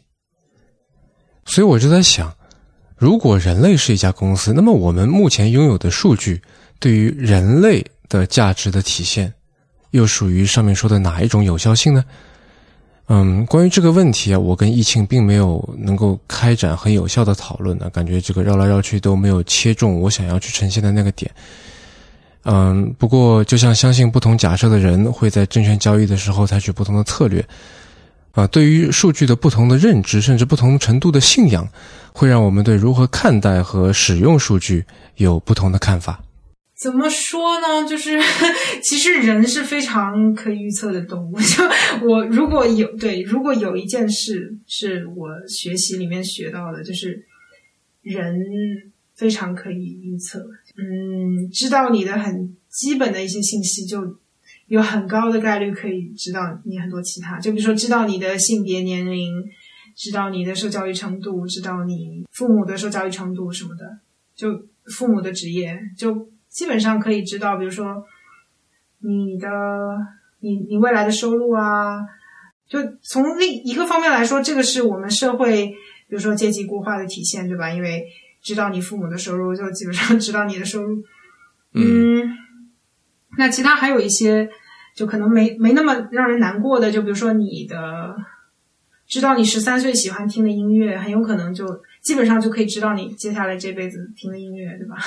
[1.45, 2.34] 所以我就在想，
[2.95, 6.41] 如果人类是一家公司，那么我们目前拥有的数据
[6.80, 9.32] 对于人类的价值的体现，
[9.91, 12.03] 又属于上面说的哪一种有效性呢？
[13.14, 21.30] 嗯，关于这个问题啊，我跟易庆并没有能够开展很有效的讨论呢，感觉这个绕来绕去都没有切中我想要去呈现的那个点。
[22.45, 27.45] 嗯，不过就像相信不同假设的人会在证券交易的时候采取不同的策略，
[28.32, 31.68] 啊，对于数据的不同的认知，甚至不同程度的信仰，
[32.14, 34.86] 会让我们对如何看待和使用数据
[35.18, 36.18] 有不同的看法。
[36.82, 37.88] 怎么说呢？
[37.88, 38.19] 就是
[38.82, 41.38] 其实人是非常可以预测的动物。
[41.39, 47.23] 就我如果有对，如果有一件事是我学习里面学到的，就是
[48.01, 48.36] 人
[49.13, 50.39] 非常可以预测。
[50.75, 54.17] 嗯，知道你的很基本的一些信息，就
[54.65, 57.39] 有很高的概率可以知道你很多其他。
[57.39, 59.32] 就比如说，知道你的性别、年龄，
[59.95, 63.99] 知道你的受教育程度，知道你父母的受教育程度什么的，
[64.36, 66.27] 就父母的职业就。
[66.51, 68.05] 基本上可以知道，比如说
[68.99, 69.47] 你的
[70.41, 72.01] 你你未来的收入啊，
[72.67, 77.71] 就从另一个方面来说，这个是我们社会比如说阶级固化的体现，对吧？
[77.71, 78.05] 因为
[78.41, 81.01] 知道你父母的收入，就基本上知道你的收入。
[81.73, 82.37] 嗯，
[83.37, 84.49] 那其他还有一些，
[84.93, 88.13] 就可能没没那么让人难过的，就比如说你的
[89.07, 94.97] 知道你十三岁喜欢听的音乐，很有可能就基本上就可以知道你接下来这辈子听的音乐，对吧？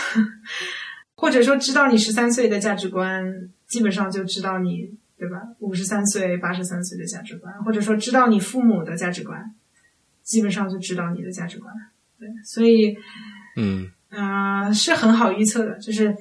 [1.24, 5.40] 或者说知道你十三岁的价值观，基本上就知道你对吧？
[5.60, 9.54] 五十三岁、八十三岁的价值观，或者说知道你父母的价值观，
[10.22, 11.74] 基本上就知道你的价值观。
[12.18, 12.94] 对，所以，
[13.56, 15.78] 嗯啊，是很好预测的。
[15.78, 16.14] 就是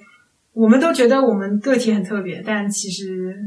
[0.54, 3.38] 我们都觉得我们个体很特别，但其实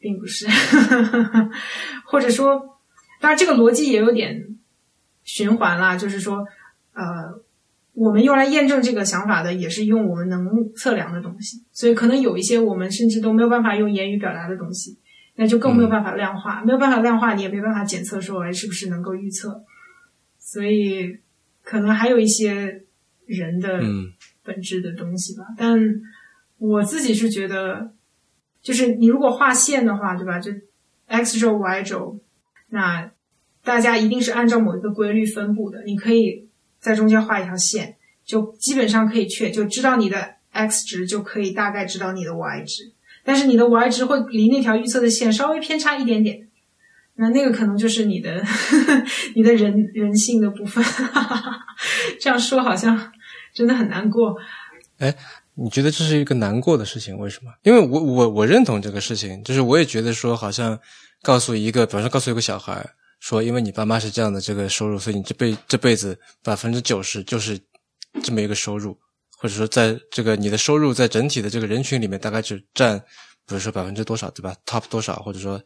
[0.00, 0.48] 并不是。
[2.10, 2.80] 或者说，
[3.20, 4.48] 当然这个逻辑也有点
[5.22, 6.44] 循环啦，就是说，
[6.94, 7.40] 呃。
[7.94, 14.96] 我们用来验证这个想法的，也是用我们能测量的东西，所以可能有一些我们甚至都没有办法用言语表达的东西，
[15.36, 19.62] 那就更没有办法量化，没有办法量化，你也没办法检测说，哎，是不是能够预测？
[20.38, 21.18] 所以
[21.62, 22.82] 可能还有一些
[23.26, 23.82] 人的
[24.42, 25.44] 本质的东西吧。
[25.58, 25.78] 但
[26.56, 27.92] 我自己是觉得，
[28.62, 30.40] 就是你如果画线的话，对吧？
[30.40, 30.50] 就
[31.08, 32.18] x 轴、y 轴，
[32.70, 33.10] 那
[33.62, 36.48] 大家一定是按照某一个规律分布的，你可以。
[36.82, 42.92] 在中间画一条线，就基本上可以确就知道你的 x 值，就可以大概知道你的 y 值。
[43.24, 46.48] 但是你的 y 值会离那条预测的线稍微偏差一点点，
[47.14, 48.44] 那那个可能就是你的
[49.36, 50.84] 你的人人性的部分。
[52.20, 53.12] 这样说好像
[53.54, 54.36] 真的很难过。
[54.98, 55.14] 哎，
[55.54, 57.16] 你觉得这是一个难过的事情？
[57.16, 57.52] 为什么？
[57.62, 60.76] 因为我我我认同这个事情，就是我也觉得说，好像
[61.22, 62.84] 告诉一个，比方说告诉一个小孩。
[63.22, 67.56] 说，因为你爸妈是这样的这个收入，所以你这辈这辈子百分之九十就是
[68.20, 68.98] 这么一个收入，
[69.38, 72.98] 或者说在这个你的收入在整体的这个人群里面大概只占，
[73.46, 75.62] 比如说百分之多少，对吧？Top 多少，或者说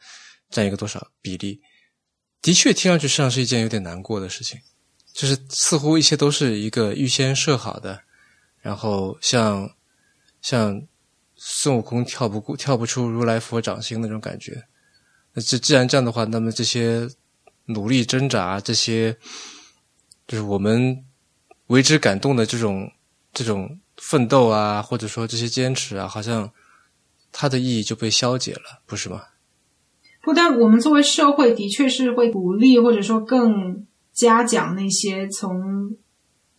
[0.51, 1.59] 占一个多少比例？
[2.43, 4.61] 的确，听上去实际上是一件有点难过的事情，
[5.15, 7.99] 就是似乎一切都是一个预先设好的，
[8.61, 9.67] 然后像
[10.43, 10.79] 像
[11.37, 14.63] 孙悟空跳不过跳不出如来佛掌心那种感觉。
[15.33, 17.09] 那这既然这样的话，那么这些。
[17.67, 19.17] 努力挣扎，这些
[20.27, 21.05] 就是我们
[21.67, 22.91] 为之感动的这种
[23.33, 26.49] 这种奋斗啊，或者说这些坚持啊，好像
[27.33, 29.21] 它的意义就被消解了，不是吗？
[30.23, 35.97] 不但我们作为社会的确是会鼓励，或者说更嘉奖那些从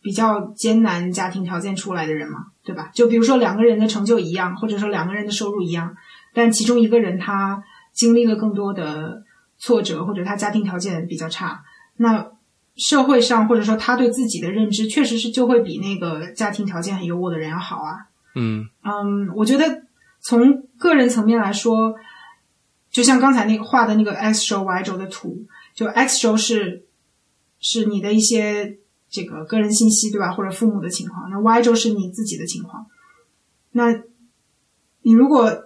[0.01, 2.91] 比较艰难家庭条件出来的人嘛，对吧？
[2.93, 5.95] 就比如说两个人的成就一样，或者说两个人的收入一样，
[6.33, 9.23] 但其中一个人他经历了更多的。
[9.57, 11.63] 挫折，或者他家庭条件比较差，
[11.97, 12.31] 那
[12.75, 18.07] 社会上或者说他对自己的认知，确实是就会比那个家庭条件很优渥的人要好啊。
[18.35, 19.83] 嗯嗯，我觉得
[20.21, 21.95] 从个人层面来说，
[22.91, 26.85] 就像刚才那个画的那个 x 轴 y 轴的图，就 x 轴是
[27.59, 28.77] 是你的一些
[29.09, 30.33] 这个个人信息，对吧？
[30.33, 32.85] 或者父母的情况，那 y 轴是你自己的情况。
[33.71, 33.91] 那
[35.01, 35.63] 你如果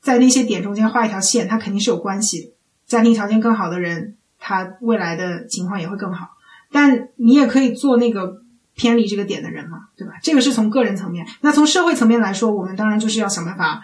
[0.00, 2.52] 在那些点中间画一条线，它肯定是有关系的。
[2.88, 6.30] 家庭条件更好的人，他未来的情况也会更好。
[6.72, 8.42] 但你也可以做那个
[8.74, 10.14] 偏离这个点的人嘛，对吧？
[10.22, 11.26] 这个是从个人层面。
[11.42, 13.82] 那从社会层面来说，我们当然就是要想办法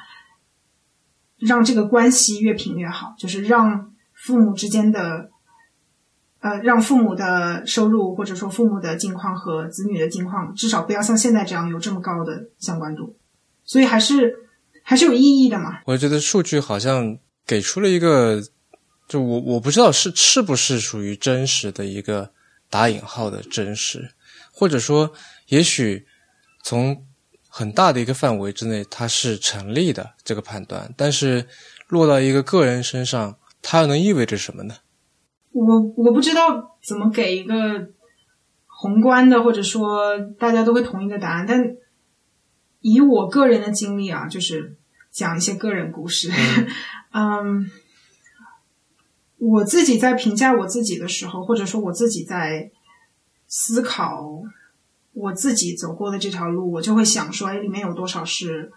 [1.39, 5.31] 让这个关系越平越好，就是让父母之间的，
[6.41, 13.17] 呃，让父母的收入或者说父母的境况和子女的境况，至少不要像现在这样有这么高的相关度。
[13.65, 14.35] 所以还是
[14.83, 15.81] 还是有意义的嘛。
[15.87, 18.43] 我觉得数据好像给出了一个。
[19.07, 22.31] 就我我不知道是是不是属于真实的一个
[22.71, 24.11] 打引号的真实，
[24.53, 25.13] 或者说，
[25.49, 26.07] 也许
[26.63, 27.07] 从
[27.49, 31.47] 很大的一个范围之内，它是成立的这个判断，但是
[31.89, 34.75] 落到一个个人身上，它又能意味着什么呢？
[35.53, 37.55] 我我不知道怎么给一个
[38.67, 41.77] 宏观的，或者说大家都会同意的答案，但
[42.81, 44.77] 以我个人的经历啊，就是
[45.13, 46.33] 讲一些个人故事。
[47.13, 47.71] 嗯，
[49.47, 52.71] 我自己在评价我自己的时候，或者说我自己在
[53.47, 54.43] 思考
[55.13, 58.73] 我自己走过的这条路，我就会想说，哎，里面有多少是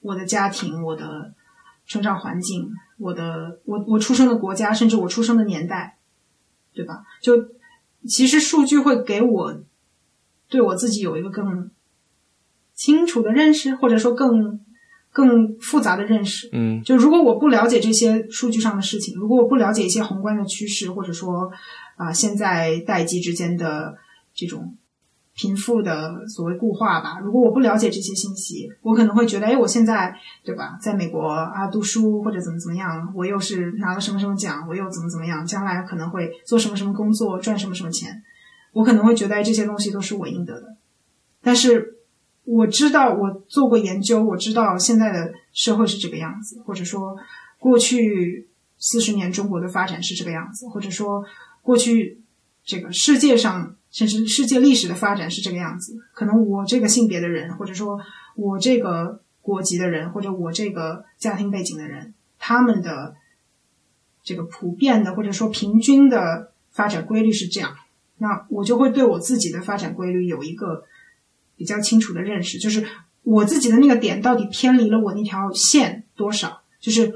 [0.00, 1.34] 我的家庭、我的
[1.86, 5.98] 成长环境、我的我我出生的国家，甚至我出生的年代，
[6.72, 7.04] 对吧？
[7.20, 7.32] 就
[8.06, 9.62] 其实数据会给我
[10.48, 11.70] 对我自己有一个更
[12.74, 14.60] 清楚的认识，或者说更
[15.14, 16.48] 更复杂的认识。
[16.52, 21.50] 嗯就如果我不了解这些数据上的事情，如果我不了解一些宏观的趋势，或者说
[21.96, 23.96] 啊、现在代际之间的
[24.34, 24.76] 这种
[25.36, 30.12] 贫富的所谓固化吧，如果我不了解这些信息，我可能会觉得，哎，我现在
[30.44, 38.20] 对吧，在美国啊读书或者怎么怎么样，我又是拿了什么什么奖，我又怎么怎么样，将来可能会做什么什么工作，赚什么什么钱，
[38.72, 40.76] 我可能会觉得，哎，这些东西都是我应得的。
[41.40, 41.93] 但是
[42.44, 47.16] 我知道，我做过研究，我知道现在的社会是这个样子，或者说
[47.58, 51.24] 过去四十年中国的发展是这个样子，或者说
[51.62, 52.20] 过去
[52.64, 55.96] 这个世界上甚至世界历史的发展是这个样子。
[56.12, 57.98] 可能我这个性别的人，或者说
[58.36, 63.14] 我这个国籍的人，或者我这个家庭背景的人，他们的
[64.22, 67.74] 这个普遍的或者说平均的发展规律是这样，
[68.18, 70.84] 那我就会对我自己的发展规律有一个
[71.56, 72.86] 比较清楚的认识，就是
[73.22, 77.12] 我自己的那个点到底偏离了我那条线多少，就是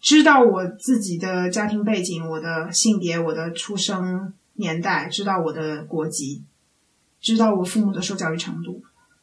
[0.00, 6.44] 知道我自己的家庭背景、我的性别、我的出生年代，知道我的国籍，
[7.20, 8.82] 知道我父母的受教育程度，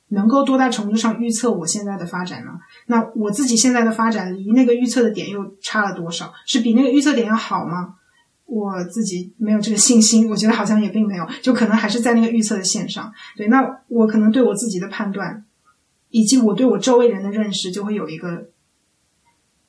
[0.09, 2.51] 能够多大程度上预测我现在的发展呢？
[2.87, 6.33] 那我自己现在的发展离那个预测的点又差了多少？
[6.45, 7.95] 是比那个预测点要好吗？
[8.53, 13.09] 我自己没有这个信心，我觉得好像也并没有，就可能还是在那个预测的线上。
[13.37, 15.45] 对，那我可能对我自己的判断，
[16.09, 18.49] 以及我对我周围人的认识，就会有一个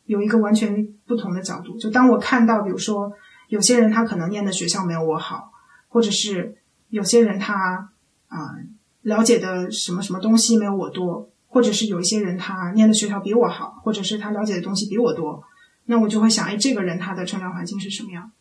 [0.07, 1.79] 有一个完全不同的角度。
[1.79, 3.13] 就当我看到，比如说
[3.47, 5.53] 有些人他可能念的学校没有我好，
[5.87, 6.57] 或者是
[6.89, 7.89] 有些人他
[8.27, 8.57] 啊、
[9.03, 15.41] 了解的什么什么东西没有我多，或者是有一些人他念的学校比我好，或者是他了解的东西比我多，
[15.85, 18.33] 那我就会想，哎，这个人他的成长环境是什么样？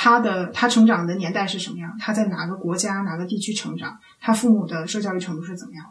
[0.00, 1.92] 他的他成长的年代是什么样？
[1.98, 3.98] 他在哪个国家、哪个地区成长？
[4.20, 5.84] 他父母的受教育程度是怎么样？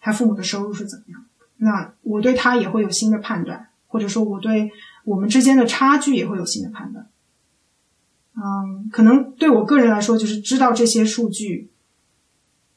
[0.00, 1.24] 他父母的收入是怎么样？
[1.58, 4.72] 那我对他也会有新的判断，或者说我对
[5.04, 7.06] 我们之间的差距也会有新的判断。
[8.34, 11.70] 嗯，可能对我个人来说，就是知道这些数据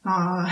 [0.02, 0.46] 啊、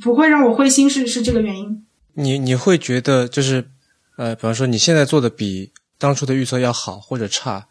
[0.00, 1.84] 不会让我灰心是，是这个原因。
[2.14, 3.68] 你你会觉得就是
[4.16, 7.68] 呃，比方说你现在做的比当初的预测要好或者差，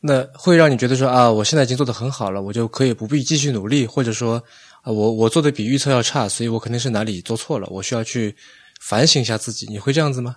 [0.00, 4.42] 那会让你觉得说啊，我现在已经做得很好了，我就可以不必继续努力，或者说
[4.82, 8.34] 啊，我我做的比预测要差，所以我肯定是哪里做错了，我需要去
[8.80, 9.66] 反省一下自己。
[9.66, 10.36] 你会这样子吗？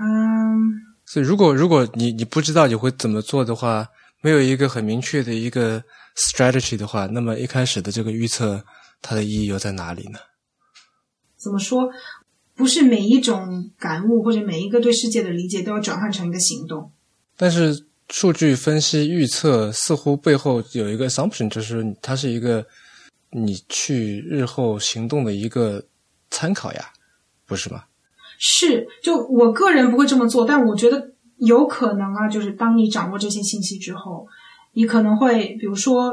[0.00, 3.88] 嗯，所以如果如果你你不知道你会怎么做的话，
[4.22, 5.82] 没有一个很明确的一个
[6.16, 8.64] strategy 的话，那么一开始的这个预测
[9.00, 10.18] 它的意义又在哪里呢？
[11.36, 11.88] 怎么说？
[12.56, 16.90] 不是每一种感悟或者每一个对世界的理解都要转换成一个行动。
[17.36, 22.64] 但是数据分析预测似乎背后有一个 assumption，就是它是一个
[23.30, 25.84] 你去日后行动的一个
[26.30, 26.92] 参考呀，
[27.44, 27.84] 不是吗？
[28.38, 34.28] 是，就我个人不会这么做，但我觉得有可能啊，就是当你掌握这些信息之后，
[34.72, 36.12] 你可能会，比如说，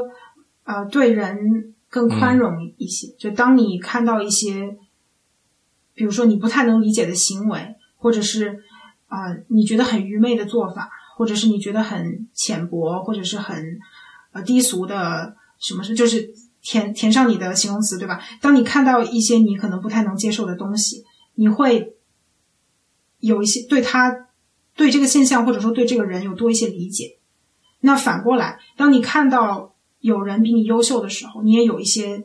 [0.64, 3.08] 呃，对人更宽容一些。
[3.18, 4.76] 就当你看到一些，
[5.94, 8.64] 比如说你不太能理解的行为，或者是
[9.06, 13.78] 啊、呃你觉得很愚昧的做法，或者是你觉得很浅薄，或者是很
[14.32, 18.20] 呃低俗的什么事，就是填填上你的形容词，对吧？
[18.40, 21.04] 当你看到一些你可能不太能接受的东西，
[21.34, 21.94] 你会
[23.20, 24.28] 有一些对他
[24.74, 27.18] 对这个现象或者说对这个人有多一些理解。
[27.80, 32.24] 那反过来，当你看到有人比你优秀的时候，你也有一些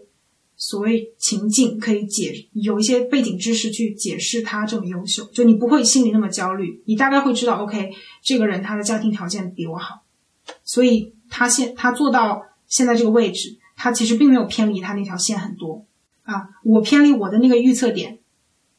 [0.62, 7.91] 所谓情境可以解，有一些背景知识去解释他这么优秀，就你不会心里那么焦虑，你大概会知道，OK，
[8.22, 10.03] 这个人他的家庭条件比我好，
[10.66, 15.86] 所以他现他做到现在这个位置，他其实并没有偏离他那条线很多
[16.24, 18.20] 啊，我偏离我的那个预测点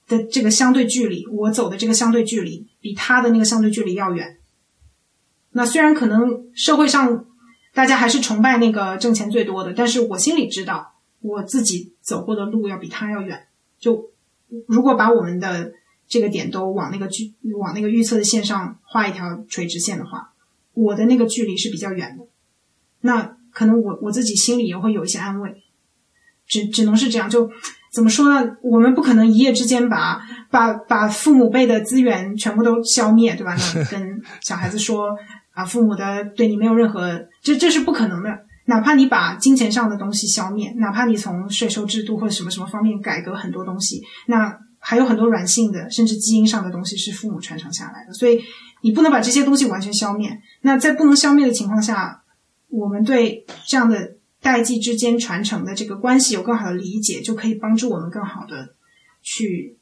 [0.07, 4.37] 的这个相对距离，我走的这个相对距离比他的那个相对距离要远。
[5.53, 7.25] 那虽然可能社会上
[7.73, 13.47] 大家还是崇拜那个挣钱最多的，但是我心里知道我自己走过的路要比他要远。
[13.79, 14.11] 就
[14.67, 15.73] 如果把我们的
[16.09, 20.33] 这个点都往那个距往那个预测的线上画一条垂直线的话，
[20.75, 22.25] 我的那个距离是比较远的。
[23.03, 25.63] 那可能我我自己心里也会有一些安慰，
[26.47, 27.31] 只只能是这样。
[27.31, 27.51] 就
[27.93, 28.57] 怎么说呢？
[28.63, 33.57] 我们不可能一夜之间把把把父母辈的资源全部都消灭，对吧？
[33.57, 35.17] 那跟小孩子说
[35.53, 38.47] 啊，父母的对你没有任何，这这是不可能的。
[38.67, 48.13] 哪怕你把金钱上的东西消灭，哪怕你从税收制度或者什么什么方面改革很多东西，那还有很多软性的，甚至基因上的东西是父母传承下来的。
[48.13, 48.41] 所以
[48.83, 50.41] 你不能把这些东西完全消灭。
[50.63, 52.23] 那在不能消灭的情况下，
[52.69, 58.75] 我们对这样的代际之间传承的这个关系有更好的理解，就可以帮助我们更好的
[59.21, 59.77] 去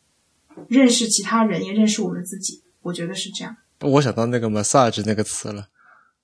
[0.66, 2.62] 认识其他人，也认识我们自己。
[2.83, 3.55] 我觉得是这样。
[3.81, 5.68] 我想到那个 massage 那个词了。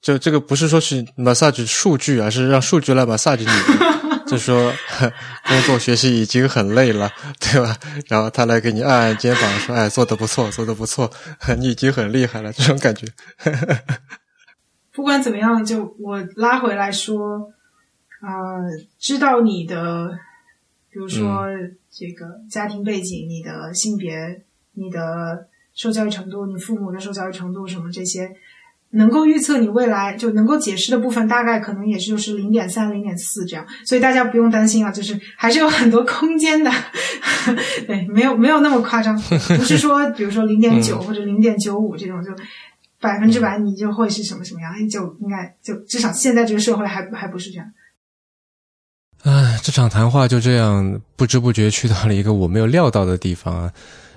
[0.05, 3.47] 就这个不是说是 massage 数据，而是让数据来 massage 你。
[4.29, 4.73] 就说
[5.49, 7.77] 工作学习已经很累了，对吧？
[8.09, 11.11] 然后他来给你按按肩膀，说：“哎，做的不错，做的不错，
[11.59, 13.07] 你已经很厉害了。”这种感觉。
[14.93, 17.51] 不管怎么样，就我拉回来说，
[18.21, 18.61] 啊，
[18.99, 20.11] 知道你的，
[20.91, 21.47] 比如说
[21.91, 24.43] 这个家庭背景、你的性别、
[24.73, 28.31] 你的受教育程度、你父母的受教育程度什么这些。
[28.95, 36.71] 能够预测你未来就能够解释的部分，大概可能也就是零点三、零点四这样，所以大家不用担心啊，就是还是有很多空间的，
[37.87, 39.19] 对，没有没有那么夸张，
[39.57, 42.31] 不是说比如说零点九或者零点九五这种就
[43.01, 47.67] 百分之百你就会是什么什么样，就应该就至少现在这个社会还还不是这样。
[49.25, 53.73] 唉，这场谈话就这样不知不觉去到了一个我没有料到的地方啊，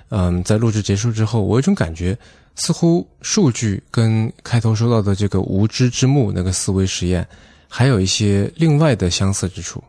[0.09, 2.17] 嗯，在录制结束之后，我有一种感觉。
[2.57, 7.25] 似乎数据跟开头说到的这个无知之幕那个思维实验，
[7.67, 9.83] 还有一些另外的相似之处。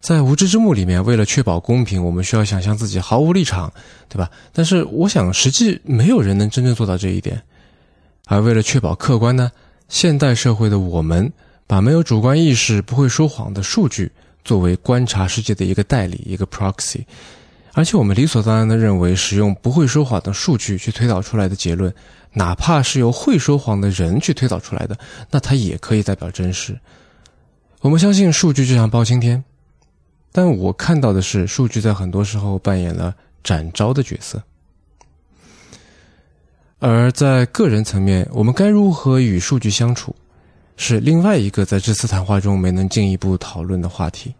[0.00, 3.72] 在无知之幕里面，为了确保公平，我们需要想象自己毫无立场，
[4.08, 4.28] 对吧？
[4.52, 7.40] 但是我想，实际没有人能真正做到这一点。
[8.26, 9.52] 而为了确保客观呢，
[9.88, 11.32] 现代社会的我们，
[11.68, 14.10] 把没有主观意识、不会说谎的数据
[14.44, 17.02] 作为观察世界的一个代理，一个 proxy。
[17.74, 21.92] 而且我们理所当然的认为，使用不会说谎的数据去推导出来的结论，
[22.32, 24.98] 哪怕是由会说谎的人去推导出来的，
[25.30, 26.78] 那它也可以代表真实。
[27.80, 29.42] 我们相信数据就像包青天，
[30.30, 34.42] 但我看到的是，数据在很多时候扮演了展昭的角色。
[36.78, 40.14] 而在个人层面，我们该如何与数据相处，
[40.76, 44.34] 是另外一个在这次谈话中没能进一步讨论的话题。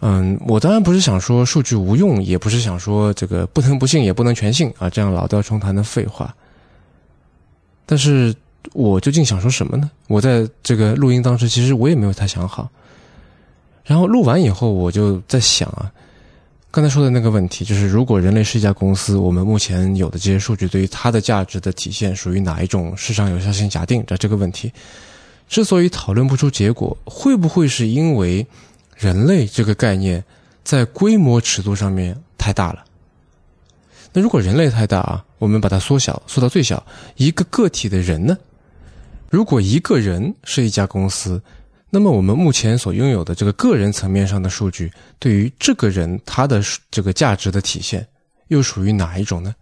[0.00, 6.34] 嗯，我当然不是想说数据无用，也不是想说这个不能不信也不能全信啊，这样老调重弹的废话。
[7.86, 8.34] 但是
[8.74, 9.90] 我究竟想说什么呢？
[10.08, 12.68] 我在这个录音当时，其实我也没有太想好。
[13.82, 15.90] 然后录完以后，我就在想啊，
[16.70, 24.04] 刚才说的那个问题，就是如果人类是一家公司，我们目前有的这些数据对于它的价值的体现属于哪一种市场有效性假定？
[24.06, 24.70] 这这个问题，
[25.48, 28.46] 之所以讨论不出结果，会不会是因为？
[28.96, 30.24] 人类这个概念
[30.62, 32.84] 在规模尺度上面太大了。
[34.12, 36.84] 那如果人类太大啊，我们把它缩小，缩到最小，
[37.16, 38.36] 一个个体的人呢？
[39.28, 41.42] 如果一个人是一家公司，
[41.90, 48.06] 那么我们目前所拥有的这个个人层面上的数据，对于这个人他的这个价值的体现，
[48.48, 49.54] 又属于哪一种呢？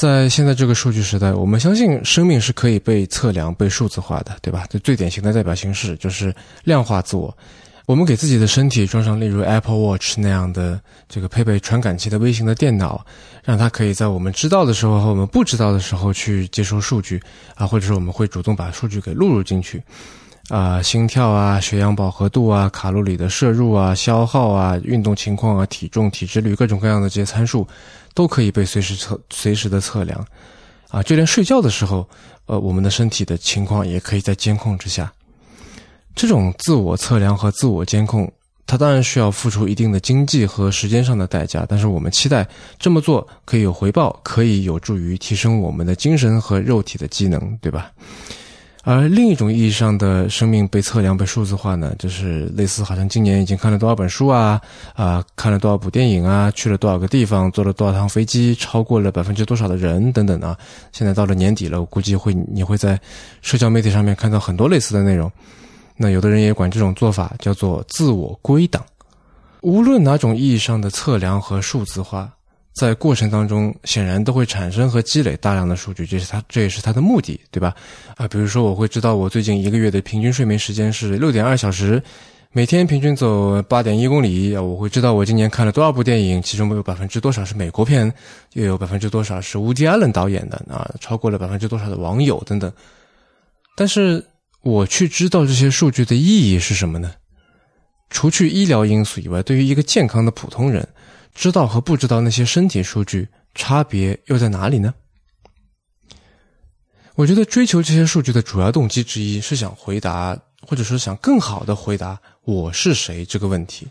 [0.00, 4.64] 在现在这个数据时代，我们相信生命是可以被测量、被数字化的，对吧？
[4.70, 6.34] 这最典型的代表形式就是
[6.64, 7.36] 量化自我。
[7.84, 13.04] 我们给自己的身体装上例如 Apple Watch 那样的这个配备传感器的微型的电脑，
[13.44, 17.20] 让它可以在我们知道的时候和我们不知道的时候去接收数据
[17.54, 19.82] 啊，或者是我们会主动把数据给录入进去
[20.50, 27.66] 啊，心跳啊、血氧饱和度啊、卡路里的摄入啊、消耗啊、运动情况啊、体重、体脂率各种各样的这些参数。
[28.12, 30.26] 都可以被随时测、随时的测量，
[30.88, 32.06] 啊，就连睡觉的时候，
[32.46, 35.10] 呃，我们的身体的情况也可以在监控之下。
[36.16, 38.30] 这种自我测量和自我监控，
[38.66, 42.46] 它当然需要付出一定的经济和时间上的代价，但是我们期待
[42.80, 47.92] 这么做可以有回报，可以有助于提升我们的精神和肉体的机能，对吧？
[48.92, 54.60] 而另一种意义上的生命被测量、被数字化呢，就是类似好像今年已经看了多少本书啊，
[54.94, 60.58] 啊，看了多少部电影啊，去了多少个地方，坐了多少趟飞机，超过了百分之多少的人等等啊。
[60.90, 63.00] 现在到了年底了，我估计会你会在
[63.42, 65.30] 社交媒体上面看到很多类似的内容。
[65.96, 68.84] 那有的人也管这种做法叫做自我归档。
[69.60, 72.28] 无论哪种意义上的测量和数字化。
[72.80, 77.76] 在过程当中，显然都会产生和积累大量的数据，这是它，这也是它的目的，对吧？
[78.16, 82.02] 啊，比如说，我会知道我最近一个月的平均睡眠时间是六点二小时，
[82.52, 88.10] 每天平均走八点一公里啊，我会知道我今年看了多少部电影，其中有百分之多少是美国片，
[88.54, 92.72] 又有百分之多少是乌迪·艾伦导演的啊，超过了百分之多少的网友等等。
[93.76, 94.24] 但是
[94.62, 97.12] 我去知道这些数据的意义是什么呢？
[98.08, 100.88] 除去医疗因素以外，对于一个健康的普通人，
[101.34, 104.94] 知道和不知道那些身体数据差别又在哪里呢？
[107.16, 113.86] 我觉得追求这些数据的主要动机之一是想回答，或者说想更好的回答“我是谁”这个问题，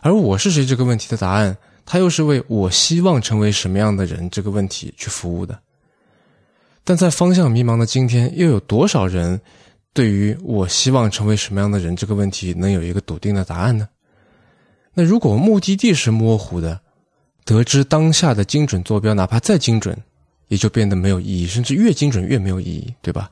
[0.00, 5.58] 而“我是谁”这个问题的答案，它又是为我希望成为什么样的人这个问题去服务的。
[6.82, 9.40] 但在方向迷茫的今天，又有多少人
[9.92, 13.88] 对于我希望成为什么样的人这个问题能有一个笃定的答案呢？
[14.96, 16.80] 那如果目的地是模糊的，
[17.44, 19.96] 得知当下的精准坐标，哪怕再精准。
[20.48, 23.28] 也就变得没有意义，甚至越精准越没有意义，对吧？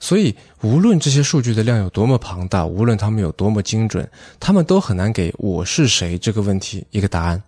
[0.00, 7.40] 所以，无论这些数据的量有多么庞大，无论他们有多么精准，他们都很难给我是谁这个问题一个答案，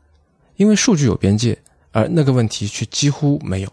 [0.59, 1.59] 因为数据有边界，
[1.91, 3.73] 而那个问题却几乎没有。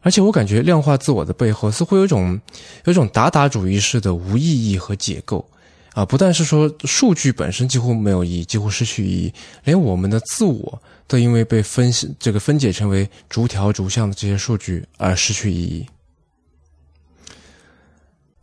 [0.00, 2.40] 而且，我感觉量化自我的背后似乎有种
[2.86, 5.46] 有种达达主义式的无意义和解构
[5.94, 6.04] 啊！
[6.04, 9.34] 不但是说数据本身几乎没有意义，几乎失去意义，
[9.64, 10.82] 连我们的自我。
[11.10, 15.84] 都因为被分析这个分解成为逐条逐项的这些数据而失去意义。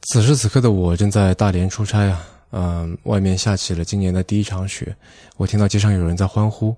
[0.10, 4.94] 此时此刻的我正在大连出差啊，嗯，外面下起了今年的第一场雪，
[5.38, 6.76] 我听到街上有人在欢呼。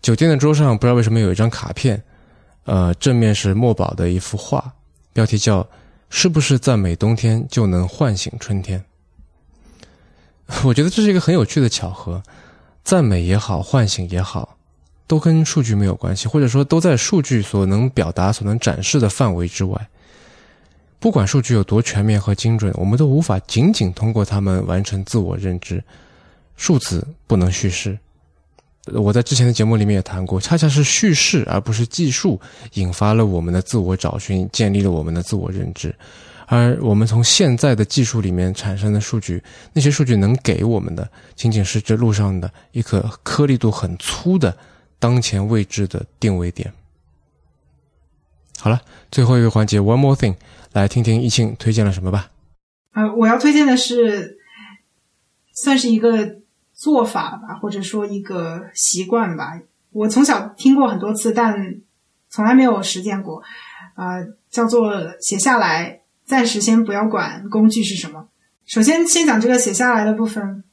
[0.00, 2.02] 酒店的桌上不知道为什么有一张卡片，
[2.64, 4.74] 呃，正面是墨宝的一幅画，
[5.12, 5.64] 标题叫
[6.10, 8.84] “是不是赞美冬天就能唤醒春天”。
[10.64, 12.22] 我觉得这是一个很有趣的巧合，
[12.84, 14.56] 赞美也好，唤醒也好。
[15.08, 19.88] 都跟数据没有关系，或者说都在数据所能表达、所能展示的范围之外。
[20.98, 25.82] 不管数据有多全面和精准，我们都无法仅仅通过它们完成自我认知。
[26.56, 27.98] 数字不能叙事。
[28.86, 32.40] 我在之前的节目里面也谈过，恰恰是叙事而不是技术
[32.74, 35.94] 引发了我们的自我找寻，建立了我们的自我认知。
[36.52, 39.42] 而我们从现在的技术里面产生的数据，
[39.72, 44.54] 那些数据能给我们的，仅仅是这路上的一颗颗粒度很粗的。
[44.98, 46.70] 当前位置的定位点。
[48.58, 50.36] 好了，最后一个环节，One more thing，
[50.72, 52.30] 来听听易庆推荐了什么吧。
[52.92, 54.36] 呃，我要推荐的是，
[55.54, 56.36] 算是一个
[56.74, 59.58] 做法吧，或者说一个习惯吧。
[59.90, 61.80] 我从小听过很多次，但
[62.28, 63.42] 从来没有实践过。
[63.94, 66.01] 啊，叫做写下来，
[66.32, 68.26] 暂时先不要管工具是什么。
[68.64, 70.64] 首先，先讲这个写下来的部分。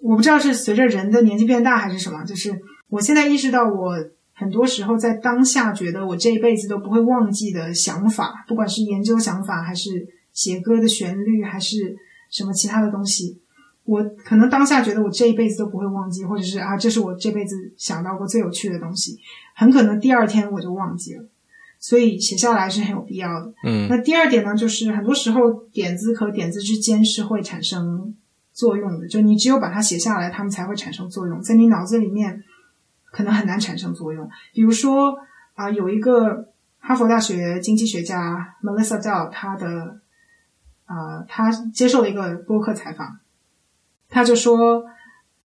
[0.00, 2.56] 我不知道是随着人的年纪变大还是什么，就是。
[2.88, 3.94] 我现在意识到，我
[4.32, 11.96] 很多时候在当下觉得我这一辈子都不会忘记的想法，不管是研究想法，还是写歌的旋律，还是
[12.30, 13.40] 什么其他的东西，
[13.82, 19.18] 我可能当下觉得我这一辈子都不会忘记，或者是啊，这是我这辈子想到过最有趣的东西，
[19.56, 21.24] 很可能第二天我就忘记了。
[21.78, 23.52] 所以写下来是很有必要的。
[23.64, 28.14] 嗯，那第二点呢，就是很多时候点子和点子之间是会产生
[28.52, 32.44] 作用的，就你只有把它写下来，它们才会产生作用，在你脑子里面。
[33.10, 34.28] 可能很难产生作用。
[34.52, 35.16] 比如说
[35.54, 39.98] 啊，有一个哈佛大学经济学家 Melissa Dell，他的
[40.84, 43.18] 啊，他接受了一个播客采访，
[44.10, 44.84] 他就说，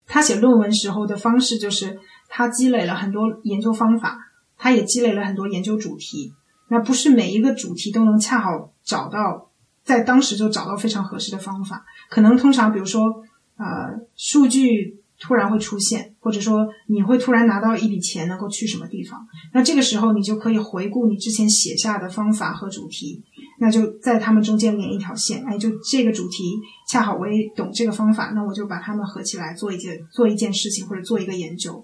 [0.06, 4.18] 他写论文时候的方式就是他积累了很多研究方法，
[4.56, 6.32] 他也积累了很多研究主题。
[6.68, 9.50] 那不是每一个主题都能恰好找到，
[9.84, 11.84] 在当时就找到非常合适的方法。
[12.08, 13.24] 可能通常，比如说
[13.56, 15.00] 呃，数据。
[15.20, 19.26] 突然会出现，或者说你会突然拿到一笔钱，能够去什么地方？
[19.54, 23.22] 那这个时候你就可以回顾你之前写下的方法和主题，
[23.60, 25.42] 那就在他们中间连一条线。
[25.46, 26.58] 哎，就这个主题
[26.90, 31.82] 恰好我也懂这个方法，那我就把它们合起来做一件做一件事情或者做一个研究。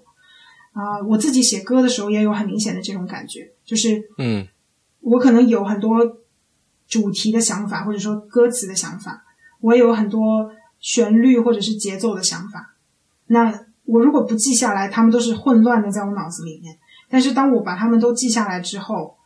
[0.73, 4.47] 啊，我自己写歌的时候也有很明显的这种感觉，就是嗯，
[5.01, 6.17] 我可能有很多
[6.87, 9.23] 主题的想法，或者说歌词的想法，
[9.59, 12.75] 我也有很多旋律或者是节奏的想法。
[13.27, 16.77] 那我如果不记下来，他们都是混乱的在我脑子里面。
[17.09, 19.17] 但是当我把他们都记下来之后，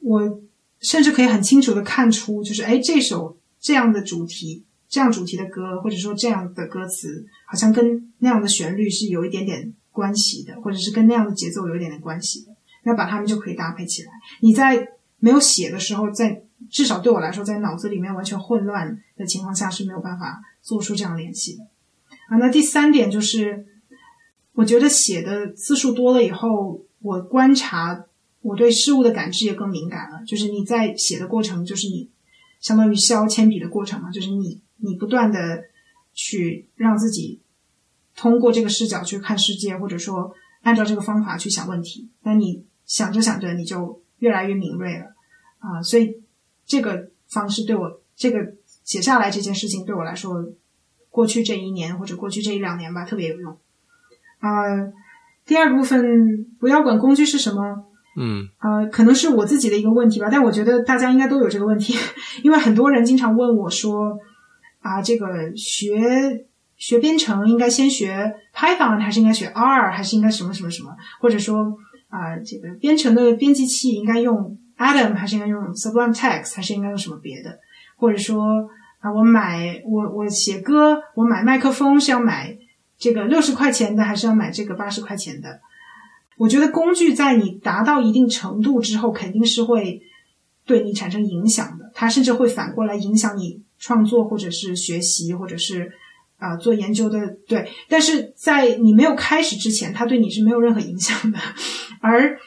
[0.00, 0.40] 我
[0.80, 12.54] 甚至可以很清楚的看出，就是哎，这首这样的主题、这样主题的歌，或者说这样的歌词，好像跟那样的旋律是有一点点关系的，或者是跟那样的节奏有一点点关系的。
[12.84, 14.12] 那把它们就可以搭配起来。
[14.40, 14.86] 你在
[15.18, 21.64] 没有写的时候，在至少对我来说，在脑子里面完全混乱的情况下是没有办法做出这样联系的。
[22.28, 23.66] 啊，那第三点就是，
[24.52, 28.04] 我觉得写的次数多了以后，我观察
[28.42, 30.22] 我对事物的感知也更敏感了。
[30.24, 32.08] 就是你在写的过程，就是你
[32.60, 35.64] 相当于削铅笔的过程嘛，就是你你不断的
[36.14, 37.40] 去让自己
[38.16, 42.08] 通过这个视角去看世界，或者说按照这个方法去想问题。
[42.22, 45.04] 那你想着想着，你就越来越敏锐了
[45.58, 45.82] 啊！
[45.82, 46.22] 所以
[46.66, 48.38] 这个方式对我这个
[48.84, 50.44] 写下来这件事情对我来说，
[51.10, 53.56] 过去这一年或者过去这一两年吧，特别有用
[54.38, 54.92] 啊。
[55.44, 57.84] 第二部分，不要管工具是什么，
[58.16, 61.94] 嗯呃，可能是我自己的一个问题吧，但我觉得大家应该都有这个问题，
[62.42, 64.18] 因为很多人经常问我说，
[64.80, 66.46] 啊，这个学
[66.76, 71.76] 学编程应该先学 Python 还是应该学 R 还是应该什么什么什么，或者说
[72.08, 77.58] 啊，这个编程的编辑器应该用 Atom 还是应该用 Sublime Text 还是应该用什么别的，
[77.96, 78.68] 或者说
[79.00, 82.56] 啊，我买我我写歌，我买麦克风是要买
[82.98, 85.60] 这个六十块钱的，还是要买这个八十块钱的？
[86.36, 90.02] 我觉得工具在你达到一定程度之后，肯定是会
[90.66, 91.90] 对你产生影响的。
[91.94, 95.90] 它甚至会反过来影响你创作，或者是学习，或者是
[96.38, 97.26] 啊、做研究的。
[97.46, 101.38] 对，但是在你没有开始之前，它对你是没有任何影响的。
[102.00, 102.38] 而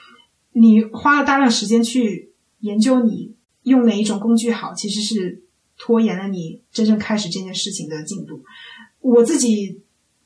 [0.54, 5.44] 你花了大量时间去研究你用哪一种工具好，其实是
[5.78, 8.44] 拖延了你真正开始这件事情的进度。
[9.00, 9.82] 我自己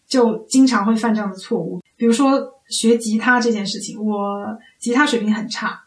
[0.07, 5.79] 就经常会犯这样的错误，比如说学吉他这件事情，我吉他水平很差，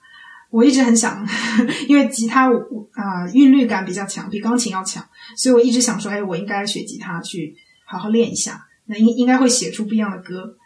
[0.51, 1.27] 我一直很想，
[1.89, 2.59] 因为吉他我
[2.93, 5.05] 啊、韵律感比较强，比钢琴要强，
[5.37, 7.57] 所以我一直想说，哎，我应该学吉他去
[7.87, 10.57] 好好练一下，那应应该会写出不一样的歌。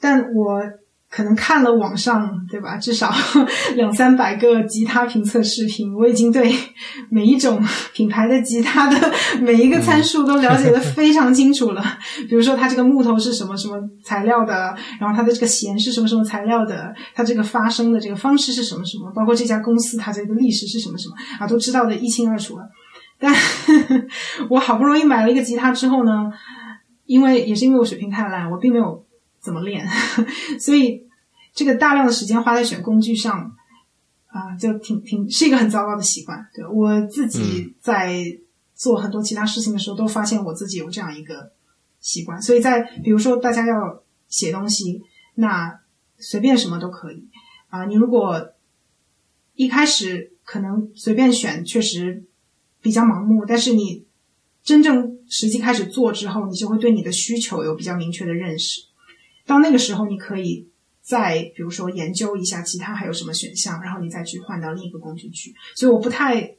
[0.00, 0.60] 但我
[1.08, 2.78] 可能看了网上，对吧？
[2.78, 3.12] 至少
[3.76, 6.50] 两三百个吉他评测视频，我已经对
[7.10, 7.62] 每一种
[7.92, 11.84] 品牌的吉他的每一个参数都了解的非常清楚了。
[12.28, 22.64] 比如说，它这个木头是什么什么材料的，然后它的这个弦是什么什么材料的，它这个发声的这个方式是什么什么，包括这家公司它这个历史是什么什么啊，都知道的一清二楚了。
[23.20, 23.32] 但
[24.48, 26.32] 我好不容易买了一个吉他之后呢，
[27.06, 29.04] 因为也是因为我水平太烂，我并没有
[29.40, 29.86] 怎么练，
[30.60, 31.06] 所以
[31.54, 33.54] 这个大量的时间花在选工具上，
[34.28, 36.46] 啊、就挺挺是一个很糟糕的习惯。
[36.54, 38.24] 对我自己在
[38.74, 41.52] 做很多其他事情的时候，都发现我自己有这样一个
[42.00, 42.40] 习惯。
[42.40, 45.02] 所以在比如说大家要写东西，
[45.34, 45.80] 那
[46.18, 47.28] 随便什么都可以
[47.68, 48.52] 啊、你如果
[49.54, 52.24] 一开始可能随便选，确实
[52.80, 54.04] 比较盲目，但是你
[54.62, 58.82] 真正实际开始做之后，你就会对你的需求有比较明确的认识。
[59.46, 60.68] 到那个时候，你可以
[61.00, 65.54] 再比如说研究一下其他还有什么选项，然后你再去换到另一个工具去。
[65.74, 66.54] 所以我不太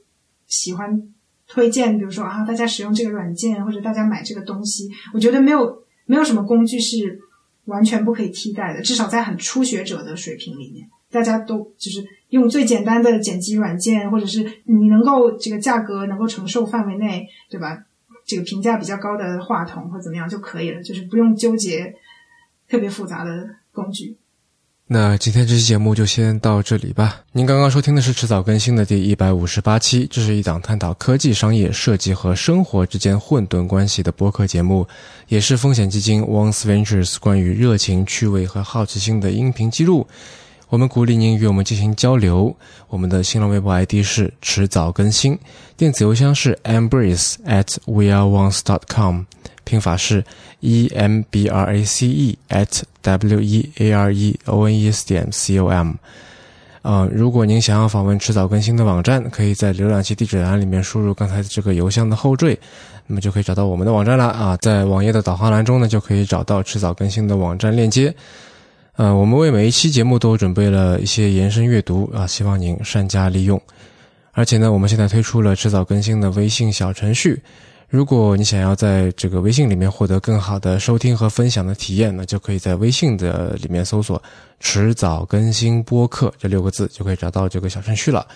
[0.48, 1.14] 喜欢
[1.48, 4.90] 推荐，比如说啊，大家使用这个软件或者大家买这个东西。
[5.14, 7.20] 我觉得没有没有什么工具是
[7.66, 17.86] 完全不可以替代的，至少在很初学者的水平里面，大家都就是用最简单的剪辑软件，或者是你能够这个价格能够承受范围内，对吧？
[18.26, 21.96] 这个评价比较高的话筒或怎么样就可以了，就是不用纠结
[22.70, 24.18] 特别复杂的工具。
[24.86, 27.22] 那今天这期节目就先到这里吧。
[27.32, 34.86] 您刚刚收听的是迟早更新的第一百五十八期，这是一档探讨科技、商业、设计和生活之间混沌关系的播客节目，
[35.30, 40.06] 也是风险基金 Once Ventures 关于热情、趣味和好奇心的音频记录。
[40.74, 42.52] 我们鼓励您与我们进行交流。
[42.88, 45.38] 我们的新浪微博 ID 是迟早更新，
[45.78, 49.22] 电子邮箱是 embrace at weareones dot com，
[49.66, 50.26] 拼法是
[50.62, 54.74] e m b r a c e at w e a r e o n
[54.74, 55.94] e s 点 c o m。
[56.82, 62.58] 呃，如果您想要访问迟早更新的网站，可以在浏览器地址栏里面输入刚才这个邮箱的后缀，
[63.06, 64.58] 那么就可以找到我们的网站了啊。
[64.60, 68.12] 在网页的导航栏中呢，就可以找到迟早更新的网站链接。
[68.96, 73.60] 呃，我们为每一期节目都准备了一些延伸阅读啊，希望您善加利用。
[74.34, 77.42] 而且呢，我们现在推出了迟早更新的微信小程序。
[77.90, 84.22] 如果你想要在这个微信里面获得更好的收听和分享的体验呢，就可以在微信的里面搜索
[84.60, 88.28] “迟早更新播客”这六个字，就可以找到这个小程序了。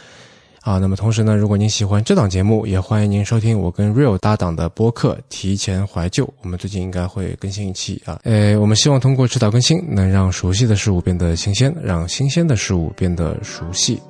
[0.62, 6.26] 啊，那么同时呢，如果您喜欢这档节目，也欢迎您收听我跟 Real 搭档的播客《提前怀旧》。
[6.42, 8.20] 我们最近应该会更新一期啊。
[8.24, 14.02] 呃，我们希望通过迟早更新，能让熟悉的事物变得新鲜，让新鲜的事物变得熟悉。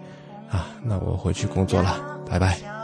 [0.50, 2.77] 啊，那我回去工作了，拜拜。